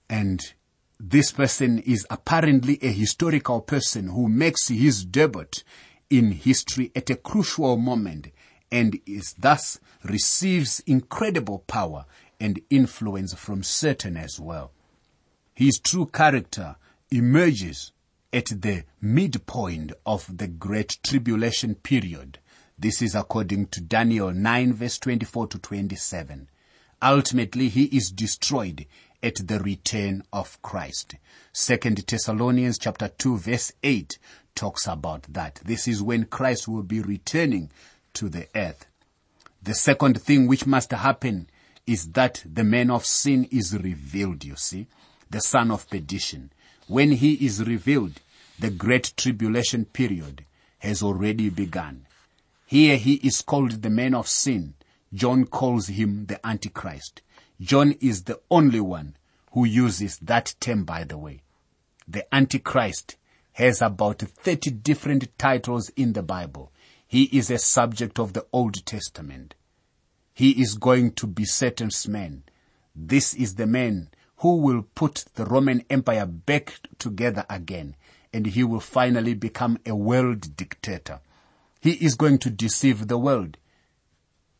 And 0.10 0.42
this 1.00 1.32
person 1.32 1.80
is 1.80 2.06
apparently 2.10 2.78
a 2.82 2.92
historical 2.92 3.62
person 3.62 4.10
who 4.10 4.28
makes 4.28 4.68
his 4.68 5.06
debut 5.06 5.48
in 6.10 6.32
history 6.32 6.92
at 6.96 7.10
a 7.10 7.16
crucial 7.16 7.78
moment 7.78 8.28
and 8.72 9.00
is 9.06 9.34
thus 9.38 9.80
receives 10.04 10.82
incredible 10.82 11.60
power 11.60 12.06
and 12.40 12.60
influence 12.70 13.34
from 13.34 13.64
Satan 13.64 14.18
as 14.18 14.40
well. 14.40 14.72
His 15.54 15.80
true 15.80 16.06
character 16.08 16.76
emerges 17.10 17.94
at 18.36 18.48
the 18.48 18.84
midpoint 19.00 19.94
of 20.06 20.38
the 20.38 20.46
great 20.46 20.98
tribulation 21.01 21.74
period. 21.74 22.38
This 22.77 23.01
is 23.01 23.15
according 23.15 23.68
to 23.68 23.80
Daniel 23.80 24.30
9 24.30 24.74
verse 24.74 25.00
24 25.00 25.48
to 25.48 25.60
27. 25.60 26.50
Ultimately, 27.01 27.70
he 27.70 27.86
is 27.86 28.12
destroyed 28.12 28.88
at 29.24 29.36
the 29.48 29.60
return 29.60 30.22
of 30.34 30.62
Christ. 30.62 31.15
Second 31.54 32.00
Thessalonians 32.06 32.77
chapter 32.77 33.08
2 33.08 33.38
verse 33.38 33.72
8 33.82 34.20
talks 34.54 34.86
about 34.86 35.24
that. 35.30 35.62
This 35.63 35.88
is 35.88 36.04
when 36.04 36.25
Christ 36.25 36.68
will 36.68 36.84
be 36.84 37.00
returning 37.00 37.72
to 38.15 38.27
the 38.27 38.50
earth. 38.54 38.86
The 39.63 39.74
second 39.74 40.22
thing 40.22 40.46
which 40.46 40.68
must 40.68 40.92
happen 40.92 41.50
is 41.88 42.12
that 42.12 42.44
the 42.46 42.65
man 42.65 42.92
of 42.92 43.06
sin 43.06 43.46
is 43.46 43.77
revealed, 43.77 44.44
you 44.44 44.58
see, 44.58 44.88
the 45.30 45.39
son 45.39 45.72
of 45.72 45.89
perdition. 45.89 46.51
When 46.88 47.13
he 47.13 47.34
is 47.36 47.63
revealed, 47.63 48.20
the 48.60 48.70
great 48.70 49.14
tribulation 49.18 49.86
period 49.86 50.46
has 50.80 51.04
already 51.04 51.50
begun. 51.50 52.06
Here 52.66 52.98
he 52.98 53.16
is 53.16 53.42
called 53.42 53.82
the 53.82 53.90
man 53.90 54.16
of 54.16 54.28
sin. 54.28 54.76
John 55.14 55.46
calls 55.46 55.88
him 55.88 56.26
the 56.26 56.46
Antichrist. 56.46 57.22
John 57.60 57.94
is 58.02 58.24
the 58.24 58.40
only 58.50 58.80
one 58.80 59.16
who 59.52 59.66
uses 59.66 60.18
that 60.20 60.56
term, 60.60 60.84
by 60.84 61.04
the 61.04 61.18
way. 61.18 61.42
The 62.08 62.34
Antichrist 62.34 63.16
has 63.54 63.82
about 63.82 64.20
30 64.20 64.72
different 64.72 65.38
titles 65.38 65.90
in 65.96 66.14
the 66.14 66.24
Bible. 66.24 66.72
He 67.08 67.24
is 67.26 67.50
a 67.50 67.58
subject 67.58 68.20
of 68.20 68.34
the 68.34 68.46
Old 68.52 68.86
Testament. 68.86 69.56
He 70.34 70.52
is 70.62 70.74
going 70.74 71.14
to 71.14 71.28
be 71.28 71.46
Satan's 71.46 72.08
man. 72.08 72.44
This 72.96 73.34
is 73.34 73.56
the 73.56 73.68
man 73.68 74.10
who 74.38 74.58
will 74.58 74.86
put 74.96 75.26
the 75.36 75.46
Roman 75.46 75.86
Empire 75.90 76.26
back 76.26 76.80
together 77.00 77.46
again 77.50 77.96
and 78.36 78.48
he 78.48 78.65
will 78.65 78.82
finally 78.82 79.34
become 79.34 79.77
a 79.86 79.96
world 79.96 80.58
dictator. 80.58 81.22
He 81.80 81.92
is 81.92 82.15
going 82.15 82.39
to 82.39 82.50
deceive 82.50 83.08
the 83.08 83.18
world. 83.18 83.56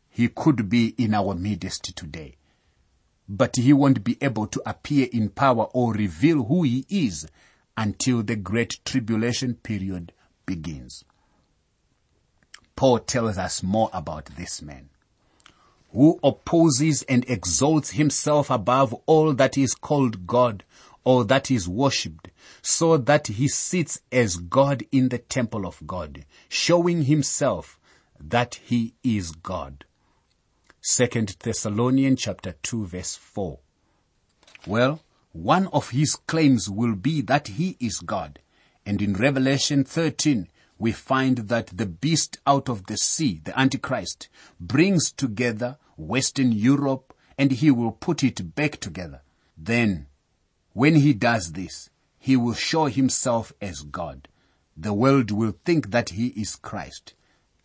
He 0.08 0.28
could 0.28 0.70
be 0.70 0.94
in 0.96 1.12
our 1.12 1.34
midst 1.34 1.94
today. 1.94 2.36
But 3.28 3.56
he 3.56 3.74
won't 3.74 4.02
be 4.02 4.16
able 4.22 4.46
to 4.46 4.62
appear 4.64 5.08
in 5.12 5.28
power 5.28 5.64
or 5.74 5.92
reveal 5.92 6.44
who 6.44 6.62
he 6.62 6.86
is 6.88 7.28
until 7.76 8.22
the 8.22 8.36
great 8.36 8.78
tribulation 8.82 9.56
period 9.56 10.12
begins. 10.46 11.04
Paul 12.76 13.00
tells 13.00 13.36
us 13.36 13.62
more 13.62 13.90
about 13.92 14.24
this 14.36 14.62
man 14.62 14.88
who 15.92 16.18
opposes 16.24 17.02
and 17.02 17.28
exalts 17.28 17.90
himself 17.90 18.48
above 18.48 18.94
all 19.04 19.34
that 19.34 19.58
is 19.58 19.74
called 19.74 20.26
God 20.26 20.64
or 21.04 21.24
that 21.26 21.50
is 21.50 21.68
worshipped, 21.68 22.30
so 22.62 22.96
that 22.96 23.26
he 23.28 23.48
sits 23.48 24.00
as 24.10 24.36
God 24.36 24.84
in 24.92 25.08
the 25.08 25.18
temple 25.18 25.66
of 25.66 25.86
God, 25.86 26.24
showing 26.48 27.02
himself 27.02 27.78
that 28.20 28.56
he 28.56 28.94
is 29.02 29.32
God. 29.32 29.84
Second 30.80 31.36
Thessalonians 31.40 32.20
chapter 32.20 32.54
2 32.62 32.86
verse 32.86 33.16
4. 33.16 33.58
Well, 34.66 35.00
one 35.32 35.66
of 35.68 35.90
his 35.90 36.16
claims 36.16 36.70
will 36.70 36.94
be 36.94 37.20
that 37.22 37.48
he 37.48 37.76
is 37.78 37.98
God. 37.98 38.38
And 38.86 39.02
in 39.02 39.14
Revelation 39.14 39.84
13, 39.84 40.48
we 40.78 40.92
find 40.92 41.38
that 41.48 41.68
the 41.68 41.86
beast 41.86 42.38
out 42.46 42.68
of 42.68 42.86
the 42.86 42.96
sea, 42.96 43.40
the 43.44 43.58
Antichrist, 43.58 44.28
brings 44.60 45.10
together 45.10 45.78
Western 45.96 46.52
Europe 46.52 47.14
and 47.38 47.50
he 47.50 47.70
will 47.70 47.92
put 47.92 48.22
it 48.22 48.54
back 48.54 48.78
together. 48.78 49.22
Then 49.56 50.06
when 50.72 50.96
he 50.96 51.14
does 51.14 51.52
this, 51.52 51.90
he 52.26 52.36
will 52.36 52.54
show 52.54 52.86
himself 52.86 53.52
as 53.60 53.82
God. 53.82 54.26
The 54.76 54.92
world 54.92 55.30
will 55.30 55.54
think 55.64 55.92
that 55.92 56.08
he 56.08 56.26
is 56.30 56.56
Christ. 56.56 57.14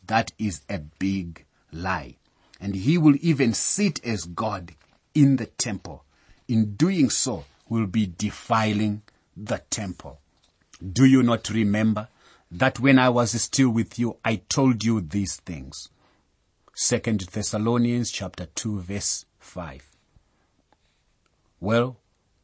That 0.06 0.34
is 0.38 0.62
a 0.70 0.78
big 0.78 1.46
lie. 1.72 2.18
And 2.60 2.76
he 2.76 2.96
will 3.00 3.16
even 3.22 3.56
sit 3.56 4.06
as 4.06 4.26
God 4.26 4.74
in 5.16 5.38
the 5.38 5.48
temple. 5.48 6.06
In 6.48 6.76
doing 6.76 7.10
so, 7.10 7.46
will 7.70 7.88
be 7.88 8.06
defiling 8.06 9.02
the 9.36 9.64
temple. 9.72 10.20
Do 10.94 11.06
you 11.06 11.24
not 11.24 11.50
remember 11.50 12.10
that 12.52 12.80
when 12.80 13.00
I 13.00 13.10
was 13.10 13.32
still 13.42 13.72
with 13.72 13.98
you, 13.98 14.18
I 14.24 14.44
told 14.48 14.84
you 14.84 15.02
these 15.02 15.38
things? 15.38 15.90
Second 16.76 17.22
Thessalonians 17.22 18.12
chapter 18.12 18.46
2 18.46 18.82
verse 18.82 19.26
5. 19.40 19.90
Well, 21.60 21.98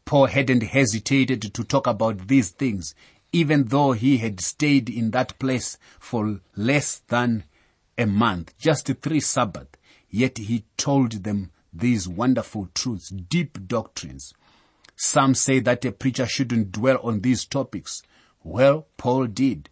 Paul 0.08 0.28
hadn't 0.28 0.64
hesitated 0.64 1.54
to 1.54 1.64
talk 1.66 1.86
about 1.86 2.30
these 2.30 2.52
things, 2.52 2.96
even 3.34 3.66
though 3.66 3.92
he 3.92 4.20
had 4.20 4.40
stayed 4.40 4.90
in 4.90 5.12
that 5.12 5.38
place 5.38 5.78
for 6.00 6.40
less 6.56 7.00
than 7.10 7.44
a 7.98 8.06
month, 8.06 8.58
just 8.58 8.88
three 8.88 9.20
Sabbath. 9.20 9.68
Yet 10.10 10.38
he 10.38 10.64
told 10.78 11.12
them 11.26 11.52
these 11.74 12.08
wonderful 12.08 12.70
truths, 12.74 13.10
deep 13.10 13.68
doctrines. 13.68 14.34
Some 14.96 15.36
say 15.36 15.60
that 15.60 15.84
a 15.84 15.92
preacher 15.92 16.26
shouldn't 16.26 16.72
dwell 16.72 17.00
on 17.04 17.20
these 17.20 17.44
topics. 17.44 18.02
Well, 18.42 18.88
Paul 18.96 19.28
did. 19.28 19.70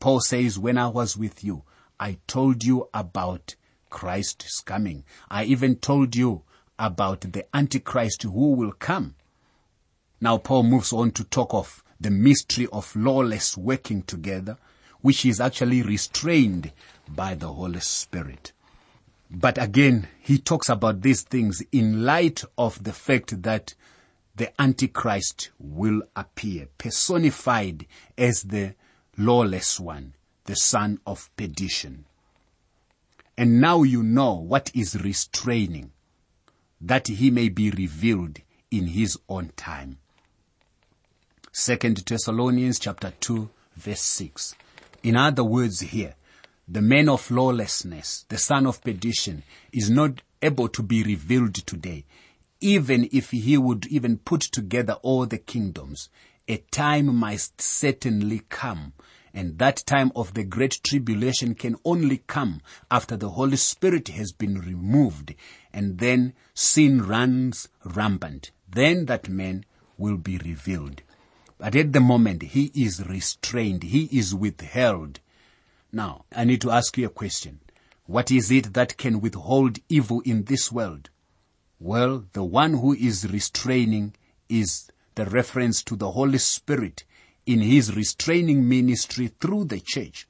Paul 0.00 0.20
says, 0.20 0.58
when 0.58 0.76
I 0.76 0.88
was 0.88 1.16
with 1.16 1.42
you, 1.42 1.62
I 1.98 2.18
told 2.26 2.62
you 2.62 2.90
about 2.92 3.56
Christ's 3.88 4.60
coming. 4.60 5.04
I 5.30 5.44
even 5.44 5.76
told 5.76 6.14
you 6.14 6.42
about 6.78 7.22
the 7.22 7.46
Antichrist 7.56 8.24
who 8.24 8.52
will 8.52 8.72
come. 8.72 9.14
Now 10.20 10.38
Paul 10.38 10.64
moves 10.64 10.92
on 10.92 11.12
to 11.12 11.24
talk 11.24 11.54
of 11.54 11.84
the 12.00 12.10
mystery 12.10 12.66
of 12.72 12.94
lawless 12.96 13.56
working 13.56 14.02
together, 14.02 14.56
which 15.00 15.24
is 15.24 15.40
actually 15.40 15.82
restrained 15.82 16.72
by 17.08 17.34
the 17.34 17.52
Holy 17.52 17.80
Spirit. 17.80 18.52
But 19.30 19.62
again, 19.62 20.08
he 20.20 20.38
talks 20.38 20.68
about 20.68 21.02
these 21.02 21.22
things 21.22 21.62
in 21.70 22.04
light 22.04 22.42
of 22.56 22.82
the 22.82 22.92
fact 22.92 23.42
that 23.42 23.74
the 24.34 24.60
Antichrist 24.60 25.50
will 25.58 26.02
appear, 26.16 26.68
personified 26.78 27.86
as 28.16 28.42
the 28.42 28.74
lawless 29.16 29.78
one, 29.78 30.14
the 30.44 30.56
son 30.56 30.98
of 31.06 31.30
perdition. 31.36 32.06
And 33.36 33.60
now 33.60 33.84
you 33.84 34.02
know 34.02 34.34
what 34.34 34.72
is 34.74 35.00
restraining, 35.00 35.92
that 36.80 37.06
he 37.06 37.30
may 37.30 37.48
be 37.48 37.70
revealed 37.70 38.40
in 38.70 38.88
his 38.88 39.16
own 39.28 39.52
time. 39.56 39.98
Second 41.60 41.96
Thessalonians 42.06 42.78
chapter 42.78 43.12
2 43.18 43.50
verse 43.74 44.00
6. 44.00 44.54
In 45.02 45.16
other 45.16 45.42
words 45.42 45.80
here, 45.80 46.14
the 46.68 46.80
man 46.80 47.08
of 47.08 47.32
lawlessness, 47.32 48.24
the 48.28 48.38
son 48.38 48.64
of 48.64 48.80
perdition, 48.80 49.42
is 49.72 49.90
not 49.90 50.22
able 50.40 50.68
to 50.68 50.84
be 50.84 51.02
revealed 51.02 51.56
today. 51.66 52.04
Even 52.60 53.08
if 53.10 53.32
he 53.32 53.58
would 53.58 53.86
even 53.86 54.18
put 54.18 54.42
together 54.42 54.92
all 55.02 55.26
the 55.26 55.36
kingdoms, 55.36 56.10
a 56.46 56.58
time 56.70 57.12
must 57.12 57.60
certainly 57.60 58.42
come. 58.48 58.92
And 59.34 59.58
that 59.58 59.82
time 59.84 60.12
of 60.14 60.34
the 60.34 60.44
great 60.44 60.78
tribulation 60.84 61.56
can 61.56 61.74
only 61.84 62.18
come 62.28 62.62
after 62.88 63.16
the 63.16 63.30
Holy 63.30 63.56
Spirit 63.56 64.06
has 64.08 64.30
been 64.30 64.60
removed 64.60 65.34
and 65.72 65.98
then 65.98 66.34
sin 66.54 67.02
runs 67.02 67.68
rampant. 67.84 68.52
Then 68.70 69.06
that 69.06 69.28
man 69.28 69.64
will 69.96 70.18
be 70.18 70.38
revealed. 70.38 71.02
But 71.58 71.74
at 71.74 71.92
the 71.92 72.00
moment, 72.00 72.42
he 72.42 72.70
is 72.72 73.04
restrained. 73.04 73.82
He 73.82 74.04
is 74.12 74.32
withheld. 74.32 75.18
Now, 75.90 76.24
I 76.30 76.44
need 76.44 76.60
to 76.60 76.70
ask 76.70 76.96
you 76.96 77.06
a 77.06 77.10
question. 77.10 77.58
What 78.06 78.30
is 78.30 78.50
it 78.52 78.74
that 78.74 78.96
can 78.96 79.20
withhold 79.20 79.80
evil 79.88 80.20
in 80.20 80.44
this 80.44 80.70
world? 80.70 81.10
Well, 81.80 82.26
the 82.32 82.44
one 82.44 82.74
who 82.74 82.94
is 82.94 83.28
restraining 83.28 84.14
is 84.48 84.88
the 85.16 85.26
reference 85.26 85.82
to 85.84 85.96
the 85.96 86.12
Holy 86.12 86.38
Spirit 86.38 87.04
in 87.44 87.60
his 87.60 87.94
restraining 87.96 88.68
ministry 88.68 89.32
through 89.40 89.64
the 89.64 89.80
church. 89.80 90.28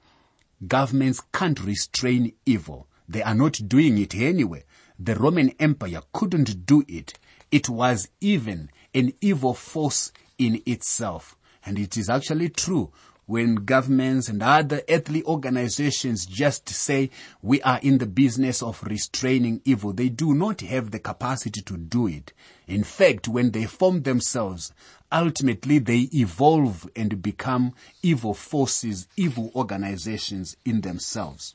Governments 0.66 1.20
can't 1.32 1.62
restrain 1.62 2.32
evil. 2.46 2.88
They 3.06 3.22
are 3.22 3.34
not 3.34 3.60
doing 3.66 3.98
it 3.98 4.14
anyway. 4.14 4.64
The 4.98 5.14
Roman 5.14 5.50
Empire 5.60 6.00
couldn't 6.12 6.64
do 6.64 6.84
it. 6.88 7.18
It 7.50 7.68
was 7.68 8.08
even 8.20 8.70
an 8.94 9.12
evil 9.20 9.54
force 9.54 10.10
in 10.38 10.62
itself. 10.64 11.36
And 11.66 11.78
it 11.78 11.96
is 11.96 12.08
actually 12.08 12.48
true 12.48 12.90
when 13.28 13.56
governments 13.56 14.30
and 14.30 14.42
other 14.42 14.80
earthly 14.88 15.22
organizations 15.24 16.24
just 16.24 16.66
say 16.70 17.10
we 17.42 17.60
are 17.60 17.78
in 17.82 17.98
the 17.98 18.06
business 18.06 18.62
of 18.62 18.82
restraining 18.84 19.60
evil, 19.66 19.92
they 19.92 20.08
do 20.08 20.32
not 20.32 20.62
have 20.62 20.90
the 20.90 20.98
capacity 20.98 21.60
to 21.60 21.76
do 21.76 22.06
it. 22.06 22.32
In 22.66 22.82
fact, 22.82 23.28
when 23.28 23.50
they 23.50 23.66
form 23.66 24.00
themselves, 24.00 24.72
ultimately 25.12 25.78
they 25.78 26.08
evolve 26.14 26.88
and 26.96 27.20
become 27.20 27.74
evil 28.02 28.32
forces, 28.32 29.06
evil 29.14 29.52
organizations 29.54 30.56
in 30.64 30.80
themselves. 30.80 31.54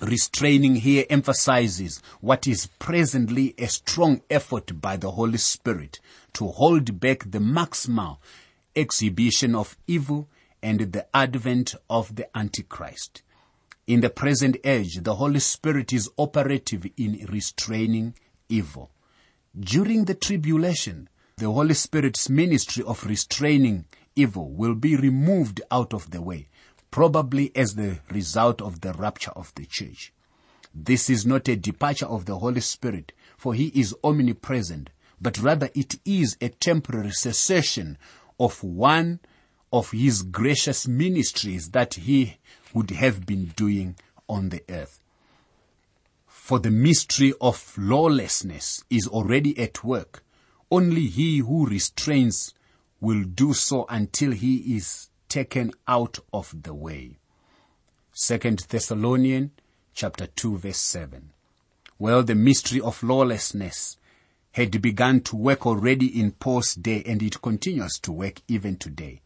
Restraining 0.00 0.74
here 0.76 1.04
emphasizes 1.10 2.02
what 2.20 2.48
is 2.48 2.66
presently 2.80 3.54
a 3.56 3.68
strong 3.68 4.20
effort 4.28 4.80
by 4.80 4.96
the 4.96 5.12
Holy 5.12 5.38
Spirit 5.38 6.00
to 6.34 6.48
hold 6.48 7.00
back 7.00 7.30
the 7.30 7.38
maximal 7.38 8.18
exhibition 8.76 9.54
of 9.54 9.76
evil 9.86 10.28
and 10.62 10.92
the 10.92 11.06
advent 11.14 11.74
of 11.88 12.14
the 12.16 12.36
Antichrist. 12.36 13.22
In 13.86 14.00
the 14.00 14.10
present 14.10 14.56
age, 14.62 15.02
the 15.02 15.16
Holy 15.16 15.40
Spirit 15.40 15.92
is 15.92 16.10
operative 16.16 16.86
in 16.96 17.26
restraining 17.28 18.14
evil. 18.48 18.90
During 19.58 20.04
the 20.04 20.14
tribulation, 20.14 21.08
the 21.36 21.50
Holy 21.50 21.74
Spirit's 21.74 22.28
ministry 22.28 22.84
of 22.84 23.04
restraining 23.04 23.86
evil 24.14 24.50
will 24.50 24.74
be 24.74 24.94
removed 24.94 25.60
out 25.70 25.92
of 25.94 26.10
the 26.10 26.22
way, 26.22 26.48
probably 26.90 27.50
as 27.56 27.74
the 27.74 27.98
result 28.10 28.60
of 28.60 28.80
the 28.82 28.92
rapture 28.92 29.32
of 29.32 29.52
the 29.56 29.64
church. 29.66 30.12
This 30.74 31.10
is 31.10 31.26
not 31.26 31.48
a 31.48 31.56
departure 31.56 32.06
of 32.06 32.26
the 32.26 32.38
Holy 32.38 32.60
Spirit, 32.60 33.12
for 33.36 33.54
He 33.54 33.68
is 33.68 33.94
omnipresent, 34.04 34.90
but 35.20 35.38
rather 35.38 35.68
it 35.74 35.96
is 36.04 36.36
a 36.40 36.48
temporary 36.48 37.12
cessation 37.12 37.98
of 38.38 38.62
one 38.64 39.20
of 39.72 39.90
his 39.90 40.22
gracious 40.22 40.88
ministries 40.88 41.70
that 41.70 41.94
he 41.94 42.38
would 42.72 42.90
have 42.90 43.26
been 43.26 43.46
doing 43.56 43.96
on 44.28 44.48
the 44.48 44.62
earth. 44.68 45.00
For 46.26 46.58
the 46.58 46.70
mystery 46.70 47.32
of 47.40 47.74
lawlessness 47.78 48.82
is 48.90 49.06
already 49.06 49.56
at 49.58 49.84
work. 49.84 50.24
Only 50.70 51.06
he 51.06 51.38
who 51.38 51.66
restrains 51.66 52.54
will 53.00 53.22
do 53.22 53.52
so 53.52 53.86
until 53.88 54.32
he 54.32 54.76
is 54.76 55.10
taken 55.28 55.72
out 55.86 56.18
of 56.32 56.62
the 56.62 56.74
way. 56.74 57.18
Second 58.12 58.66
Thessalonians 58.68 59.50
chapter 59.94 60.26
2 60.26 60.58
verse 60.58 60.78
7. 60.78 61.30
Well, 61.98 62.22
the 62.22 62.34
mystery 62.34 62.80
of 62.80 63.02
lawlessness 63.02 63.96
had 64.52 64.82
begun 64.82 65.20
to 65.20 65.36
work 65.36 65.66
already 65.66 66.20
in 66.20 66.32
Paul's 66.32 66.74
day 66.74 67.02
and 67.06 67.22
it 67.22 67.40
continues 67.40 67.98
to 68.00 68.12
work 68.12 68.40
even 68.48 68.76
today. 68.76 69.20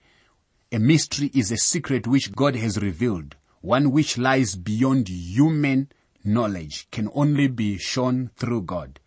A 0.70 0.78
mystery 0.78 1.30
is 1.34 1.50
a 1.50 1.56
secret 1.56 2.06
which 2.06 2.32
God 2.32 2.56
has 2.56 2.82
revealed, 2.82 3.36
one 3.60 3.90
which 3.90 4.18
lies 4.18 4.54
beyond 4.54 5.08
human 5.08 5.88
knowledge, 6.24 6.88
can 6.90 7.08
only 7.14 7.46
be 7.46 7.78
shown 7.78 8.30
through 8.36 8.62
God. 8.62 9.00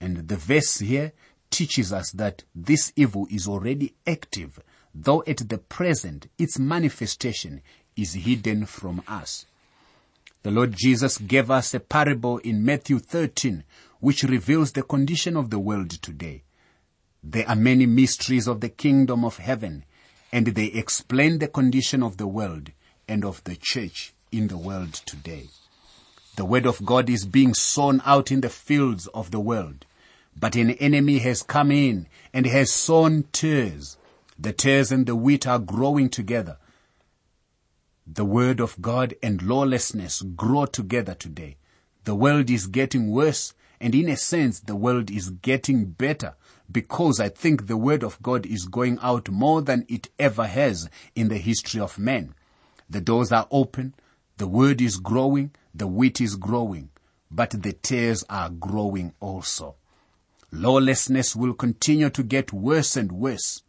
And 0.00 0.28
the 0.28 0.36
verse 0.36 0.78
here 0.78 1.12
teaches 1.50 1.92
us 1.92 2.12
that 2.12 2.44
this 2.54 2.92
evil 2.94 3.26
is 3.30 3.48
already 3.48 3.94
active, 4.06 4.60
though 4.94 5.24
at 5.26 5.48
the 5.48 5.58
present 5.58 6.28
its 6.38 6.58
manifestation 6.58 7.62
is 7.96 8.14
hidden 8.14 8.66
from 8.66 9.02
us. 9.08 9.46
The 10.42 10.50
Lord 10.52 10.74
Jesus 10.76 11.18
gave 11.18 11.50
us 11.50 11.74
a 11.74 11.80
parable 11.80 12.38
in 12.38 12.64
Matthew 12.64 13.00
13 13.00 13.64
which 14.00 14.22
reveals 14.22 14.72
the 14.72 14.82
condition 14.82 15.36
of 15.36 15.50
the 15.50 15.58
world 15.58 15.90
today. 15.90 16.42
There 17.22 17.48
are 17.48 17.56
many 17.56 17.86
mysteries 17.86 18.46
of 18.46 18.60
the 18.60 18.68
kingdom 18.68 19.24
of 19.24 19.38
heaven 19.38 19.84
and 20.32 20.46
they 20.46 20.66
explain 20.66 21.38
the 21.38 21.48
condition 21.48 22.02
of 22.02 22.16
the 22.16 22.26
world 22.26 22.70
and 23.08 23.24
of 23.24 23.42
the 23.44 23.56
church 23.60 24.12
in 24.30 24.48
the 24.48 24.58
world 24.58 24.92
today. 24.92 25.48
The 26.36 26.44
word 26.44 26.66
of 26.66 26.84
God 26.84 27.10
is 27.10 27.26
being 27.26 27.54
sown 27.54 28.00
out 28.04 28.30
in 28.30 28.42
the 28.42 28.48
fields 28.48 29.08
of 29.08 29.30
the 29.30 29.40
world, 29.40 29.86
but 30.38 30.54
an 30.54 30.70
enemy 30.72 31.18
has 31.18 31.42
come 31.42 31.72
in 31.72 32.06
and 32.32 32.46
has 32.46 32.70
sown 32.70 33.24
tares. 33.32 33.96
The 34.38 34.52
tares 34.52 34.92
and 34.92 35.06
the 35.06 35.16
wheat 35.16 35.46
are 35.48 35.58
growing 35.58 36.10
together. 36.10 36.58
The 38.06 38.24
word 38.24 38.60
of 38.60 38.80
God 38.80 39.14
and 39.22 39.42
lawlessness 39.42 40.22
grow 40.22 40.66
together 40.66 41.14
today. 41.14 41.56
The 42.04 42.14
world 42.14 42.50
is 42.50 42.68
getting 42.68 43.10
worse 43.10 43.52
and 43.80 43.94
in 43.94 44.08
a 44.08 44.16
sense 44.16 44.60
the 44.60 44.76
world 44.76 45.10
is 45.10 45.30
getting 45.30 45.86
better 45.86 46.34
because 46.70 47.20
I 47.20 47.28
think 47.28 47.66
the 47.66 47.76
word 47.76 48.02
of 48.02 48.20
God 48.22 48.44
is 48.44 48.64
going 48.66 48.98
out 49.00 49.28
more 49.30 49.62
than 49.62 49.86
it 49.88 50.08
ever 50.18 50.46
has 50.46 50.88
in 51.14 51.28
the 51.28 51.38
history 51.38 51.80
of 51.80 51.98
men. 51.98 52.34
The 52.90 53.00
doors 53.00 53.32
are 53.32 53.46
open, 53.50 53.94
the 54.36 54.46
word 54.46 54.80
is 54.80 54.96
growing, 54.96 55.52
the 55.74 55.86
wheat 55.86 56.20
is 56.20 56.36
growing, 56.36 56.90
but 57.30 57.50
the 57.50 57.72
tares 57.72 58.24
are 58.28 58.50
growing 58.50 59.14
also. 59.20 59.76
Lawlessness 60.50 61.36
will 61.36 61.54
continue 61.54 62.10
to 62.10 62.22
get 62.22 62.52
worse 62.52 62.96
and 62.96 63.12
worse, 63.12 63.62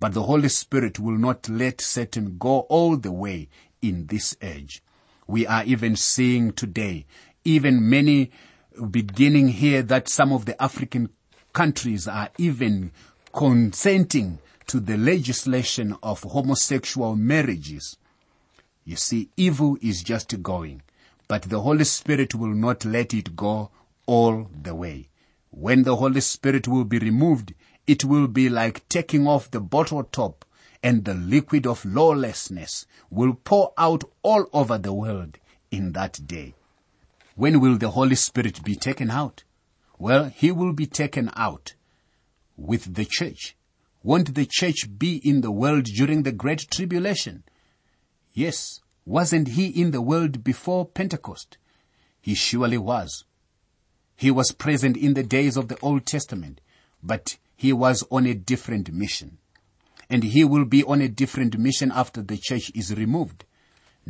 but 0.00 0.14
the 0.14 0.24
Holy 0.24 0.48
Spirit 0.48 0.98
will 0.98 1.16
not 1.16 1.48
let 1.48 1.80
Satan 1.80 2.36
go 2.38 2.60
all 2.60 2.96
the 2.96 3.12
way 3.12 3.48
in 3.82 4.06
this 4.06 4.36
age. 4.42 4.82
We 5.26 5.46
are 5.46 5.64
even 5.64 5.96
seeing 5.96 6.52
today, 6.52 7.06
even 7.44 7.88
many 7.88 8.30
beginning 8.86 9.48
here 9.48 9.82
that 9.82 10.08
some 10.08 10.32
of 10.32 10.46
the 10.46 10.60
African 10.62 11.10
countries 11.52 12.06
are 12.06 12.30
even 12.38 12.92
consenting 13.32 14.38
to 14.66 14.80
the 14.80 14.96
legislation 14.96 15.96
of 16.02 16.22
homosexual 16.22 17.16
marriages. 17.16 17.96
You 18.84 18.96
see, 18.96 19.30
evil 19.36 19.76
is 19.82 20.02
just 20.02 20.42
going, 20.42 20.82
but 21.26 21.42
the 21.42 21.60
Holy 21.60 21.84
Spirit 21.84 22.34
will 22.34 22.54
not 22.54 22.84
let 22.84 23.12
it 23.12 23.36
go 23.36 23.70
all 24.06 24.48
the 24.62 24.74
way. 24.74 25.08
When 25.50 25.82
the 25.82 25.96
Holy 25.96 26.20
Spirit 26.20 26.68
will 26.68 26.84
be 26.84 26.98
removed, 26.98 27.54
it 27.86 28.04
will 28.04 28.28
be 28.28 28.48
like 28.48 28.88
taking 28.88 29.26
off 29.26 29.50
the 29.50 29.60
bottle 29.60 30.04
top 30.04 30.44
and 30.82 31.04
the 31.04 31.14
liquid 31.14 31.66
of 31.66 31.84
lawlessness 31.84 32.86
will 33.10 33.34
pour 33.34 33.72
out 33.76 34.04
all 34.22 34.46
over 34.52 34.78
the 34.78 34.92
world 34.92 35.38
in 35.70 35.92
that 35.92 36.20
day. 36.26 36.54
When 37.38 37.60
will 37.60 37.78
the 37.78 37.90
Holy 37.90 38.16
Spirit 38.16 38.64
be 38.64 38.74
taken 38.74 39.12
out? 39.12 39.44
Well, 39.96 40.24
he 40.24 40.50
will 40.50 40.72
be 40.72 40.86
taken 40.86 41.30
out 41.36 41.74
with 42.56 42.96
the 42.96 43.04
church. 43.08 43.56
Won't 44.02 44.34
the 44.34 44.44
church 44.44 44.88
be 44.98 45.18
in 45.18 45.40
the 45.40 45.52
world 45.52 45.84
during 45.84 46.24
the 46.24 46.32
Great 46.32 46.66
Tribulation? 46.68 47.44
Yes. 48.34 48.80
Wasn't 49.04 49.50
he 49.50 49.68
in 49.68 49.92
the 49.92 50.02
world 50.02 50.42
before 50.42 50.84
Pentecost? 50.84 51.58
He 52.20 52.34
surely 52.34 52.76
was. 52.76 53.22
He 54.16 54.32
was 54.32 54.50
present 54.50 54.96
in 54.96 55.14
the 55.14 55.22
days 55.22 55.56
of 55.56 55.68
the 55.68 55.78
Old 55.78 56.06
Testament, 56.06 56.60
but 57.04 57.36
he 57.54 57.72
was 57.72 58.02
on 58.10 58.26
a 58.26 58.34
different 58.34 58.92
mission. 58.92 59.38
And 60.10 60.24
he 60.24 60.44
will 60.44 60.64
be 60.64 60.82
on 60.82 61.00
a 61.00 61.08
different 61.08 61.56
mission 61.56 61.92
after 61.92 62.20
the 62.20 62.36
church 62.36 62.72
is 62.74 62.92
removed. 62.96 63.44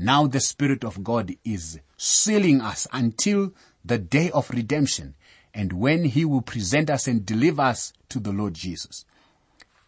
Now 0.00 0.28
the 0.28 0.38
Spirit 0.38 0.84
of 0.84 1.02
God 1.02 1.34
is 1.44 1.80
sealing 1.96 2.60
us 2.60 2.86
until 2.92 3.52
the 3.84 3.98
day 3.98 4.30
of 4.30 4.48
redemption 4.48 5.16
and 5.52 5.72
when 5.72 6.04
he 6.04 6.24
will 6.24 6.40
present 6.40 6.88
us 6.88 7.08
and 7.08 7.26
deliver 7.26 7.62
us 7.62 7.92
to 8.10 8.20
the 8.20 8.30
Lord 8.30 8.54
Jesus. 8.54 9.04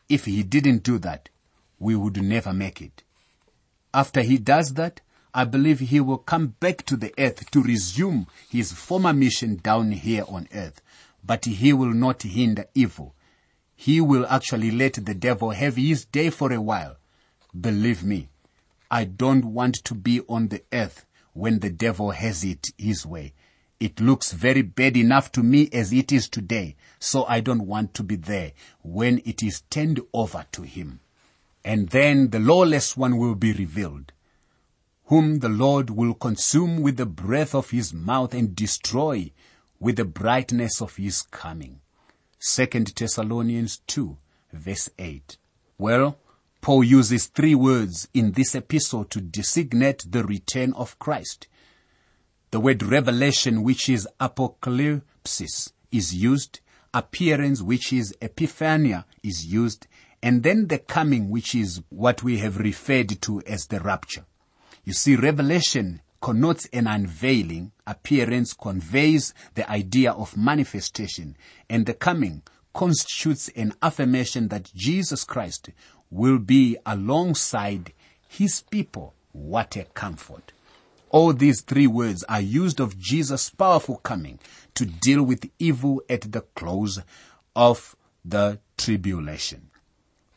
If 0.09 0.25
he 0.25 0.43
didn't 0.43 0.83
do 0.83 0.99
that, 0.99 1.29
we 1.79 1.95
would 1.95 2.21
never 2.21 2.53
make 2.53 2.83
it. 2.83 3.05
After 3.95 4.23
he 4.23 4.39
does 4.39 4.75
that, 4.75 5.01
I 5.33 5.45
believe 5.45 5.79
he 5.79 6.01
will 6.01 6.19
come 6.19 6.57
back 6.59 6.85
to 6.87 6.97
the 6.97 7.15
earth 7.17 7.49
to 7.53 7.63
resume 7.63 8.27
his 8.49 8.73
former 8.73 9.13
mission 9.13 9.61
down 9.63 9.93
here 9.93 10.25
on 10.27 10.49
earth. 10.53 10.83
But 11.25 11.45
he 11.45 11.73
will 11.73 11.95
not 11.95 12.23
hinder 12.23 12.65
evil. 12.75 13.15
He 13.77 14.01
will 14.01 14.27
actually 14.27 14.73
let 14.73 14.95
the 14.95 15.15
devil 15.15 15.51
have 15.51 15.77
his 15.77 16.05
day 16.05 16.31
for 16.31 16.53
a 16.53 16.61
while. 16.61 16.97
Believe 17.59 18.03
me, 18.03 18.29
I 18.91 19.05
don't 19.05 19.47
want 19.53 19.77
to 19.85 19.95
be 19.95 20.21
on 20.29 20.49
the 20.49 20.63
earth 20.73 21.07
when 21.33 21.61
the 21.61 21.71
devil 21.71 22.11
has 22.11 22.43
it 22.45 22.73
his 22.77 23.07
way. 23.07 23.35
It 23.79 24.01
looks 24.01 24.33
very 24.33 24.63
bad 24.63 24.97
enough 24.97 25.31
to 25.33 25.43
me 25.43 25.69
as 25.73 25.93
it 25.93 26.13
is 26.13 26.29
today, 26.29 26.77
so 26.99 27.25
I 27.25 27.41
don't 27.41 27.67
want 27.67 27.95
to 27.95 28.03
be 28.03 28.17
there 28.17 28.53
when 28.83 29.23
it 29.25 29.43
is 29.43 29.63
turned 29.71 30.01
over 30.13 30.45
to 30.53 30.63
him. 30.63 31.01
And 31.65 31.89
then 31.91 32.31
the 32.31 32.41
lawless 32.41 32.97
one 32.97 33.17
will 33.17 33.35
be 33.35 33.53
revealed, 33.53 34.13
whom 35.05 35.39
the 35.39 35.49
Lord 35.49 35.91
will 35.91 36.15
consume 36.15 36.83
with 36.83 36.97
the 36.97 37.07
breath 37.07 37.55
of 37.55 37.71
his 37.71 37.95
mouth 37.95 38.35
and 38.35 38.55
destroy 38.55 39.33
with 39.79 39.97
the 39.97 40.05
brightness 40.05 40.83
of 40.83 40.97
his 40.97 41.23
coming. 41.23 41.81
Second 42.39 42.93
Thessalonians 42.97 43.81
2 43.87 44.17
verse 44.53 44.91
8. 44.99 45.37
Well, 45.79 46.19
Paul 46.61 46.85
uses 46.85 47.27
three 47.27 47.55
words 47.55 48.09
in 48.13 48.33
this 48.33 48.55
epistle 48.55 49.05
to 49.07 49.21
designate 49.21 50.05
the 50.07 50.25
return 50.25 50.75
of 50.75 50.99
Christ. 50.99 51.49
The 52.51 52.61
word 52.61 52.83
revelation, 52.83 53.63
which 53.63 53.89
is 53.89 54.07
apocalypsis, 54.21 55.73
is 55.91 56.15
used. 56.15 56.61
Appearance, 56.93 57.63
which 57.63 57.93
is 57.93 58.15
epiphania, 58.21 59.05
is 59.23 59.47
used. 59.47 59.87
And 60.23 60.43
then 60.43 60.67
the 60.67 60.79
coming, 60.79 61.31
which 61.31 61.55
is 61.55 61.81
what 61.89 62.23
we 62.23 62.39
have 62.39 62.59
referred 62.59 63.23
to 63.23 63.41
as 63.47 63.67
the 63.67 63.81
rapture. 63.81 64.27
You 64.85 64.93
see, 64.93 65.17
revelation 65.17 66.03
connotes 66.21 66.67
an 66.73 66.87
unveiling. 66.87 67.73
Appearance 67.87 68.53
conveys 68.53 69.33
the 69.55 69.71
idea 69.71 70.13
of 70.13 70.37
manifestation. 70.37 71.37
And 71.71 71.87
the 71.87 71.95
coming 71.95 72.43
constitutes 72.75 73.49
an 73.57 73.75
affirmation 73.83 74.49
that 74.49 74.71
Jesus 74.75 75.25
Christ 75.25 75.71
will 76.11 76.39
be 76.39 76.77
alongside 76.85 77.93
his 78.29 78.63
people. 78.63 79.15
What 79.33 79.77
a 79.77 79.85
comfort. 79.85 80.53
All 81.11 81.33
these 81.33 81.61
three 81.63 81.87
words 81.87 82.25
are 82.25 82.41
used 82.41 82.81
of 82.81 82.99
Jesus' 82.99 83.51
powerful 83.51 83.97
coming 83.97 84.39
to 84.75 84.87
deal 84.87 85.23
with 85.23 85.51
evil 85.59 86.03
at 86.09 86.33
the 86.33 86.43
close 86.55 87.01
of 87.57 87.97
the 88.25 88.61
tribulation. 88.77 89.71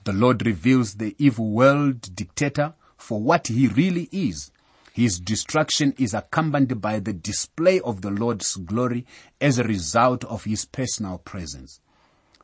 The 0.03 0.13
Lord 0.13 0.45
reveals 0.45 0.95
the 0.95 1.15
evil 1.17 1.49
world 1.49 2.15
dictator 2.15 2.73
for 2.97 3.21
what 3.21 3.47
he 3.47 3.67
really 3.67 4.09
is. 4.11 4.51
His 4.93 5.19
destruction 5.19 5.93
is 5.97 6.13
accompanied 6.13 6.81
by 6.81 6.99
the 6.99 7.13
display 7.13 7.79
of 7.79 8.01
the 8.01 8.11
Lord's 8.11 8.55
glory 8.55 9.05
as 9.39 9.57
a 9.57 9.63
result 9.63 10.23
of 10.25 10.43
his 10.43 10.65
personal 10.65 11.19
presence. 11.19 11.79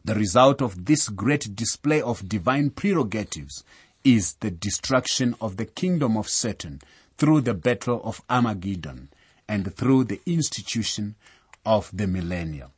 The 0.09 0.15
result 0.15 0.63
of 0.63 0.85
this 0.85 1.07
great 1.07 1.55
display 1.55 2.01
of 2.01 2.27
divine 2.27 2.71
prerogatives 2.71 3.63
is 4.03 4.33
the 4.39 4.49
destruction 4.49 5.35
of 5.39 5.57
the 5.57 5.67
kingdom 5.67 6.17
of 6.17 6.27
Satan 6.27 6.81
through 7.19 7.41
the 7.41 7.53
battle 7.53 8.01
of 8.03 8.19
Armageddon 8.27 9.09
and 9.47 9.71
through 9.75 10.05
the 10.05 10.19
institution 10.25 11.13
of 11.63 11.91
the 11.93 12.07
millennium. 12.07 12.71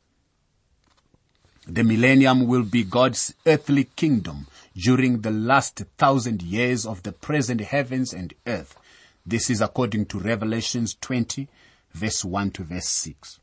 The 1.66 1.84
millennium 1.84 2.46
will 2.46 2.64
be 2.64 2.84
God's 2.84 3.32
earthly 3.46 3.84
kingdom 3.96 4.46
during 4.76 5.22
the 5.22 5.30
last 5.30 5.76
thousand 5.96 6.42
years 6.42 6.84
of 6.84 7.02
the 7.02 7.12
present 7.12 7.62
heavens 7.62 8.12
and 8.12 8.34
earth. 8.46 8.76
This 9.24 9.48
is 9.48 9.62
according 9.62 10.04
to 10.08 10.18
Revelations 10.18 10.98
20 11.00 11.48
verse 11.94 12.26
1 12.26 12.50
to 12.50 12.64
verse 12.64 12.88
6 12.88 13.40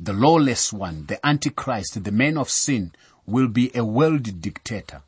the 0.00 0.12
lawless 0.12 0.72
one, 0.72 1.06
the 1.06 1.24
antichrist, 1.24 2.02
the 2.02 2.12
man 2.12 2.36
of 2.36 2.50
sin 2.50 2.92
will 3.26 3.48
be 3.48 3.70
a 3.74 3.84
world 3.84 4.40
dictator. 4.40 5.02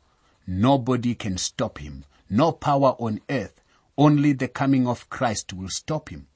Nobody 0.47 1.15
can 1.15 1.37
stop 1.37 1.79
him. 1.79 2.05
No 2.29 2.51
power 2.51 2.95
on 2.99 3.19
earth. 3.29 3.61
Only 3.97 4.33
the 4.33 4.47
coming 4.47 4.87
of 4.87 5.09
Christ 5.09 5.53
will 5.53 5.69
stop 5.69 6.09
him. 6.09 6.27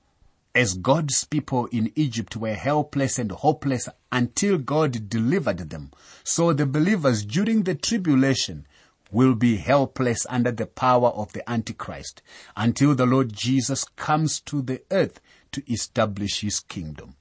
As 0.56 0.74
God's 0.74 1.24
people 1.26 1.68
in 1.68 1.92
Egypt 1.96 2.36
were 2.36 2.56
helpless 2.56 3.20
and 3.20 3.32
hopeless 3.32 3.88
until 4.12 4.58
God 4.58 5.08
delivered 5.10 5.70
them, 5.70 5.92
so 6.24 6.54
the 6.54 6.66
believers 6.66 7.24
during 7.24 7.64
the 7.64 7.76
tribulation 7.76 8.66
will 9.12 9.36
be 9.36 9.58
helpless 9.58 10.26
under 10.30 10.52
the 10.52 10.66
power 10.66 11.10
of 11.10 11.34
the 11.34 11.50
Antichrist 11.50 12.22
until 12.56 12.96
the 12.96 13.06
Lord 13.06 13.34
Jesus 13.34 13.84
comes 13.96 14.40
to 14.42 14.62
the 14.62 14.82
earth 14.92 15.22
to 15.52 15.64
establish 15.72 16.42
his 16.42 16.60
kingdom. 16.60 17.16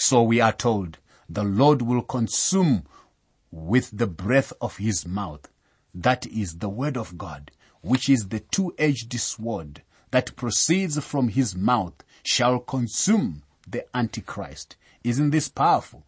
So 0.00 0.22
we 0.22 0.40
are 0.40 0.52
told, 0.52 0.98
the 1.28 1.42
Lord 1.42 1.82
will 1.82 2.02
consume 2.02 2.84
with 3.50 3.90
the 3.90 4.06
breath 4.06 4.52
of 4.60 4.76
his 4.76 5.04
mouth. 5.04 5.48
That 5.92 6.24
is 6.24 6.58
the 6.58 6.68
word 6.68 6.96
of 6.96 7.18
God, 7.18 7.50
which 7.80 8.08
is 8.08 8.28
the 8.28 8.38
two-edged 8.38 9.18
sword 9.18 9.82
that 10.12 10.36
proceeds 10.36 11.04
from 11.04 11.26
his 11.26 11.56
mouth 11.56 11.94
shall 12.22 12.60
consume 12.60 13.42
the 13.66 13.84
Antichrist. 13.92 14.76
Isn't 15.02 15.30
this 15.30 15.48
powerful? 15.48 16.04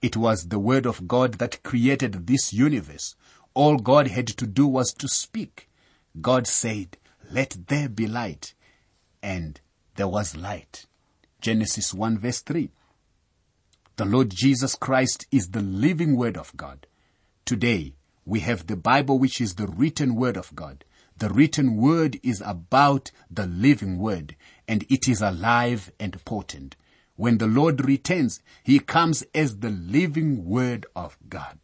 It 0.00 0.16
was 0.16 0.48
the 0.48 0.58
word 0.58 0.86
of 0.86 1.06
God 1.06 1.34
that 1.34 1.62
created 1.62 2.26
this 2.26 2.54
universe. 2.54 3.16
All 3.52 3.76
God 3.76 4.08
had 4.08 4.28
to 4.28 4.46
do 4.46 4.66
was 4.66 4.94
to 4.94 5.08
speak. 5.08 5.68
God 6.22 6.46
said, 6.46 6.96
let 7.30 7.54
there 7.66 7.90
be 7.90 8.06
light. 8.06 8.54
And 9.22 9.60
there 9.96 10.08
was 10.08 10.34
light. 10.34 10.86
Genesis 11.42 11.92
1 11.92 12.16
verse 12.16 12.40
3. 12.40 12.70
The 14.00 14.06
Lord 14.06 14.30
Jesus 14.30 14.76
Christ 14.76 15.26
is 15.30 15.48
the 15.48 15.60
living 15.60 16.16
Word 16.16 16.38
of 16.38 16.56
God. 16.56 16.86
Today, 17.44 17.96
we 18.24 18.40
have 18.40 18.66
the 18.66 18.74
Bible, 18.74 19.18
which 19.18 19.42
is 19.42 19.56
the 19.56 19.66
written 19.66 20.14
Word 20.14 20.38
of 20.38 20.56
God. 20.56 20.86
The 21.18 21.28
written 21.28 21.76
Word 21.76 22.18
is 22.22 22.42
about 22.42 23.10
the 23.30 23.44
living 23.46 23.98
Word, 23.98 24.36
and 24.66 24.86
it 24.88 25.06
is 25.06 25.20
alive 25.20 25.92
and 26.00 26.24
potent. 26.24 26.76
When 27.16 27.36
the 27.36 27.46
Lord 27.46 27.84
returns, 27.84 28.40
He 28.62 28.78
comes 28.78 29.22
as 29.34 29.58
the 29.58 29.68
living 29.68 30.46
Word 30.46 30.86
of 30.96 31.18
God. 31.28 31.58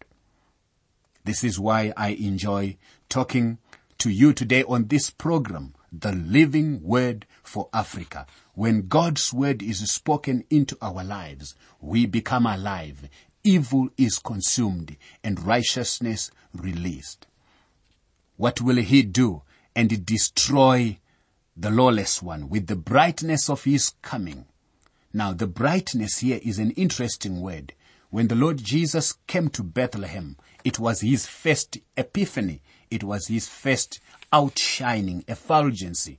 This 1.25 1.43
is 1.43 1.59
why 1.59 1.95
I 1.97 2.11
enjoy 2.11 2.77
talking 3.09 3.57
to 3.97 4.11
you 4.11 4.35
today 4.35 4.63
on 4.65 4.89
this 4.89 5.09
program, 5.09 5.75
The 5.91 6.13
Living 6.13 6.83
Word 6.83 7.25
for 7.57 7.71
Africa. 7.73 8.27
When 8.53 8.87
God's 8.87 9.33
word 9.33 9.63
is 9.63 9.79
spoken 9.91 10.45
into 10.51 10.77
our 10.83 11.03
lives, 11.03 11.55
we 11.81 12.05
become 12.05 12.45
alive. 12.45 13.09
Evil 13.43 13.89
is 13.97 14.19
consumed 14.19 14.95
and 15.25 15.43
righteousness 15.43 16.31
released. 16.53 17.27
What 18.37 18.61
will 18.61 18.77
he 18.77 19.03
do 19.03 19.41
and 19.75 20.05
destroy 20.05 20.99
the 21.57 21.71
lawless 21.71 22.21
one 22.21 22.51
with 22.51 22.67
the 22.67 22.77
brightness 22.77 23.49
of 23.49 23.65
his 23.65 23.95
coming? 24.03 24.45
Now 25.15 25.33
the 25.33 25.47
brightness 25.47 26.19
here 26.19 26.41
is 26.43 26.59
an 26.59 26.73
interesting 26.73 27.41
word. 27.41 27.73
When 28.11 28.29
the 28.29 28.35
Lord 28.35 28.59
Jesus 28.59 29.15
came 29.27 29.49
to 29.49 29.63
Bethlehem, 29.63 30.37
it 30.63 30.79
was 30.79 31.01
his 31.01 31.27
first 31.27 31.79
epiphany. 31.97 32.61
It 32.91 33.03
was 33.03 33.29
his 33.29 33.49
first 33.49 33.99
outshining, 34.31 35.25
effulgency. 35.27 36.19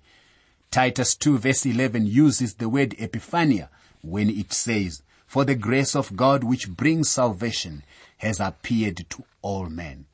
Titus 0.72 1.16
2 1.16 1.38
verse 1.38 1.66
11 1.66 2.06
uses 2.06 2.56
the 2.56 2.70
word 2.70 2.92
epiphania 3.00 3.70
when 4.02 4.30
it 4.30 4.54
says, 4.54 5.02
For 5.26 5.46
the 5.46 5.56
grace 5.56 5.96
of 5.96 6.16
God 6.16 6.44
which 6.44 6.70
brings 6.70 7.10
salvation 7.10 7.84
has 8.18 8.40
appeared 8.40 9.06
to 9.10 9.24
all 9.42 9.70
men. 9.70 10.06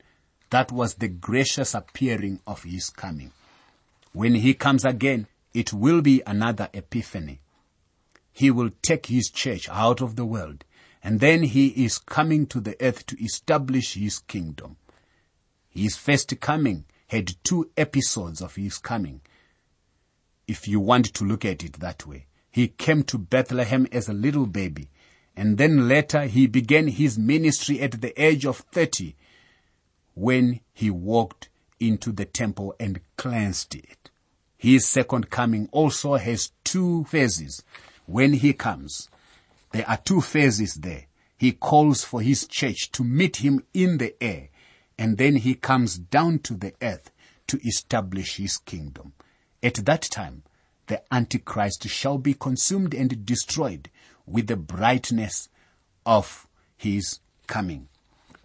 That 0.50 0.70
was 0.70 0.94
the 0.94 1.08
gracious 1.08 1.74
appearing 1.74 2.40
of 2.46 2.62
his 2.62 2.90
coming. 2.90 3.32
When 4.12 4.36
he 4.36 4.54
comes 4.54 4.84
again, 4.84 5.26
it 5.52 5.72
will 5.72 6.00
be 6.00 6.22
another 6.26 6.68
epiphany. 6.72 7.40
He 8.32 8.50
will 8.50 8.70
take 8.82 9.06
his 9.06 9.30
church 9.30 9.68
out 9.68 10.00
of 10.00 10.16
the 10.16 10.24
world, 10.24 10.64
and 11.02 11.20
then 11.20 11.42
he 11.42 11.68
is 11.84 11.98
coming 11.98 12.46
to 12.46 12.60
the 12.60 12.76
earth 12.80 13.06
to 13.06 13.22
establish 13.22 13.94
his 13.94 14.18
kingdom. 14.20 14.76
His 15.68 15.96
first 15.96 16.40
coming 16.40 16.84
had 17.08 17.36
two 17.42 17.70
episodes 17.76 18.40
of 18.40 18.54
his 18.54 18.78
coming 18.78 19.20
if 20.46 20.68
you 20.68 20.80
want 20.80 21.06
to 21.14 21.24
look 21.24 21.44
at 21.44 21.64
it 21.64 21.74
that 21.74 22.06
way. 22.06 22.26
He 22.50 22.68
came 22.68 23.02
to 23.04 23.18
Bethlehem 23.18 23.86
as 23.90 24.08
a 24.08 24.12
little 24.12 24.46
baby, 24.46 24.88
and 25.36 25.58
then 25.58 25.88
later 25.88 26.26
he 26.26 26.46
began 26.46 26.88
his 26.88 27.18
ministry 27.18 27.80
at 27.80 28.00
the 28.00 28.20
age 28.22 28.46
of 28.46 28.58
30 28.58 29.14
when 30.14 30.60
he 30.72 30.90
walked 30.90 31.48
into 31.80 32.12
the 32.12 32.24
temple 32.24 32.74
and 32.78 33.00
cleansed 33.16 33.74
it. 33.74 34.10
His 34.56 34.86
second 34.86 35.30
coming 35.30 35.68
also 35.72 36.14
has 36.14 36.52
two 36.62 37.04
phases. 37.04 37.62
When 38.06 38.34
he 38.34 38.52
comes, 38.52 39.08
there 39.72 39.88
are 39.88 39.96
two 39.96 40.20
phases 40.20 40.74
there. 40.74 41.06
He 41.36 41.52
calls 41.52 42.04
for 42.04 42.22
his 42.22 42.46
church 42.46 42.90
to 42.92 43.02
meet 43.02 43.38
him 43.38 43.64
in 43.74 43.98
the 43.98 44.14
air, 44.22 44.48
and 44.96 45.18
then 45.18 45.36
he 45.36 45.54
comes 45.54 45.98
down 45.98 46.38
to 46.40 46.54
the 46.54 46.72
earth 46.80 47.10
to 47.48 47.58
establish 47.66 48.36
his 48.36 48.56
kingdom. 48.58 49.12
At 49.64 49.86
that 49.86 50.02
time, 50.02 50.42
the 50.88 51.02
Antichrist 51.10 51.88
shall 51.88 52.18
be 52.18 52.34
consumed 52.34 52.92
and 52.92 53.24
destroyed 53.24 53.88
with 54.26 54.46
the 54.46 54.56
brightness 54.56 55.48
of 56.04 56.46
his 56.76 57.20
coming. 57.46 57.88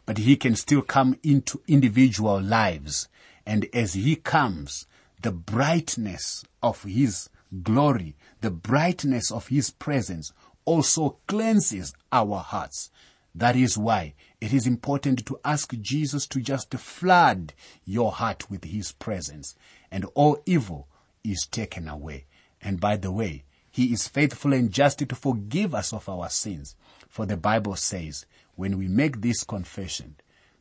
But 0.05 0.19
he 0.19 0.37
can 0.37 0.55
still 0.55 0.81
come 0.81 1.19
into 1.21 1.61
individual 1.67 2.41
lives. 2.41 3.09
And 3.45 3.67
as 3.73 3.95
he 3.95 4.15
comes, 4.15 4.87
the 5.21 5.33
brightness 5.33 6.45
of 6.63 6.83
his 6.83 7.29
glory, 7.63 8.15
the 8.39 8.51
brightness 8.51 9.29
of 9.29 9.49
his 9.49 9.71
presence 9.71 10.31
also 10.63 11.17
cleanses 11.27 11.93
our 12.13 12.37
hearts. 12.37 12.91
That 13.35 13.57
is 13.57 13.77
why 13.77 14.13
it 14.39 14.53
is 14.53 14.65
important 14.65 15.25
to 15.25 15.39
ask 15.43 15.73
Jesus 15.81 16.25
to 16.27 16.39
just 16.39 16.73
flood 16.75 17.53
your 17.83 18.13
heart 18.13 18.49
with 18.49 18.63
His 18.63 18.91
presence 18.93 19.55
and 19.91 20.05
all 20.15 20.41
evil 20.45 20.87
is 21.31 21.47
taken 21.49 21.87
away. 21.87 22.25
And 22.61 22.79
by 22.79 22.97
the 22.97 23.11
way, 23.11 23.43
He 23.71 23.93
is 23.93 24.07
faithful 24.07 24.53
and 24.53 24.71
just 24.71 24.99
to 24.99 25.15
forgive 25.15 25.73
us 25.75 25.93
of 25.93 26.09
our 26.09 26.29
sins. 26.29 26.75
For 27.07 27.25
the 27.25 27.37
Bible 27.37 27.75
says, 27.75 28.25
when 28.55 28.77
we 28.77 28.87
make 28.87 29.21
this 29.21 29.43
confession, 29.43 30.17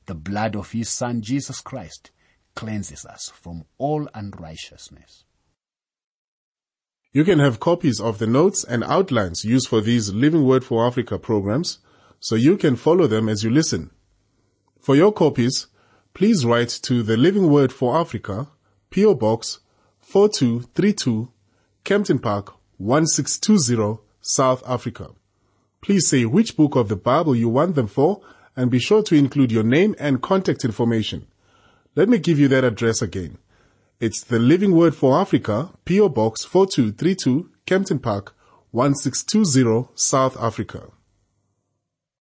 the 0.07 0.15
blood 0.15 0.57
of 0.57 0.73
His 0.73 0.89
Son 0.89 1.21
Jesus 1.21 1.61
Christ 1.61 2.11
cleanses 2.55 3.05
us 3.05 3.31
from 3.35 3.65
all 3.77 4.09
unrighteousness. 4.15 5.25
You 7.13 7.25
can 7.25 7.39
have 7.39 7.59
copies 7.59 8.01
of 8.01 8.19
the 8.19 8.27
notes 8.27 8.65
and 8.65 8.85
outlines 8.85 9.45
used 9.45 9.69
for 9.69 9.81
these 9.81 10.13
Living 10.13 10.45
Word 10.45 10.65
for 10.65 10.87
Africa 10.87 11.19
programs 11.19 11.79
so 12.21 12.35
you 12.35 12.57
can 12.57 12.77
follow 12.77 13.07
them 13.07 13.29
as 13.29 13.43
you 13.43 13.51
listen. 13.51 13.91
For 14.81 14.95
your 14.95 15.13
copies, 15.13 15.69
please 16.15 16.45
write 16.45 16.69
to 16.83 17.03
the 17.03 17.17
Living 17.17 17.51
Word 17.51 17.73
for 17.73 17.97
Africa, 17.97 18.49
PO 18.91 19.15
Box 19.15 19.61
4232, 20.09 21.31
Kempton 21.85 22.19
Park 22.19 22.55
1620, 22.79 24.01
South 24.23 24.63
Africa. 24.67 25.11
Please 25.83 26.09
say 26.09 26.25
which 26.25 26.57
book 26.57 26.77
of 26.77 26.89
the 26.89 26.97
Bible 26.97 27.37
you 27.37 27.51
want 27.51 27.75
them 27.75 27.89
for 27.89 28.23
and 28.57 28.71
be 28.71 28.79
sure 28.79 29.03
to 29.03 29.15
include 29.15 29.53
your 29.53 29.65
name 29.65 29.95
and 29.99 30.23
contact 30.23 30.65
information. 30.65 31.27
Let 31.95 32.09
me 32.09 32.17
give 32.17 32.39
you 32.39 32.49
that 32.49 32.65
address 32.65 33.03
again. 33.03 33.37
It's 34.01 34.25
the 34.25 34.39
Living 34.39 34.75
Word 34.75 34.95
for 34.95 35.21
Africa, 35.21 35.73
PO 35.85 36.09
Box 36.09 36.43
4232, 36.43 37.51
Kempton 37.67 37.99
Park 37.99 38.35
1620, 38.71 39.91
South 39.95 40.39
Africa. 40.39 40.89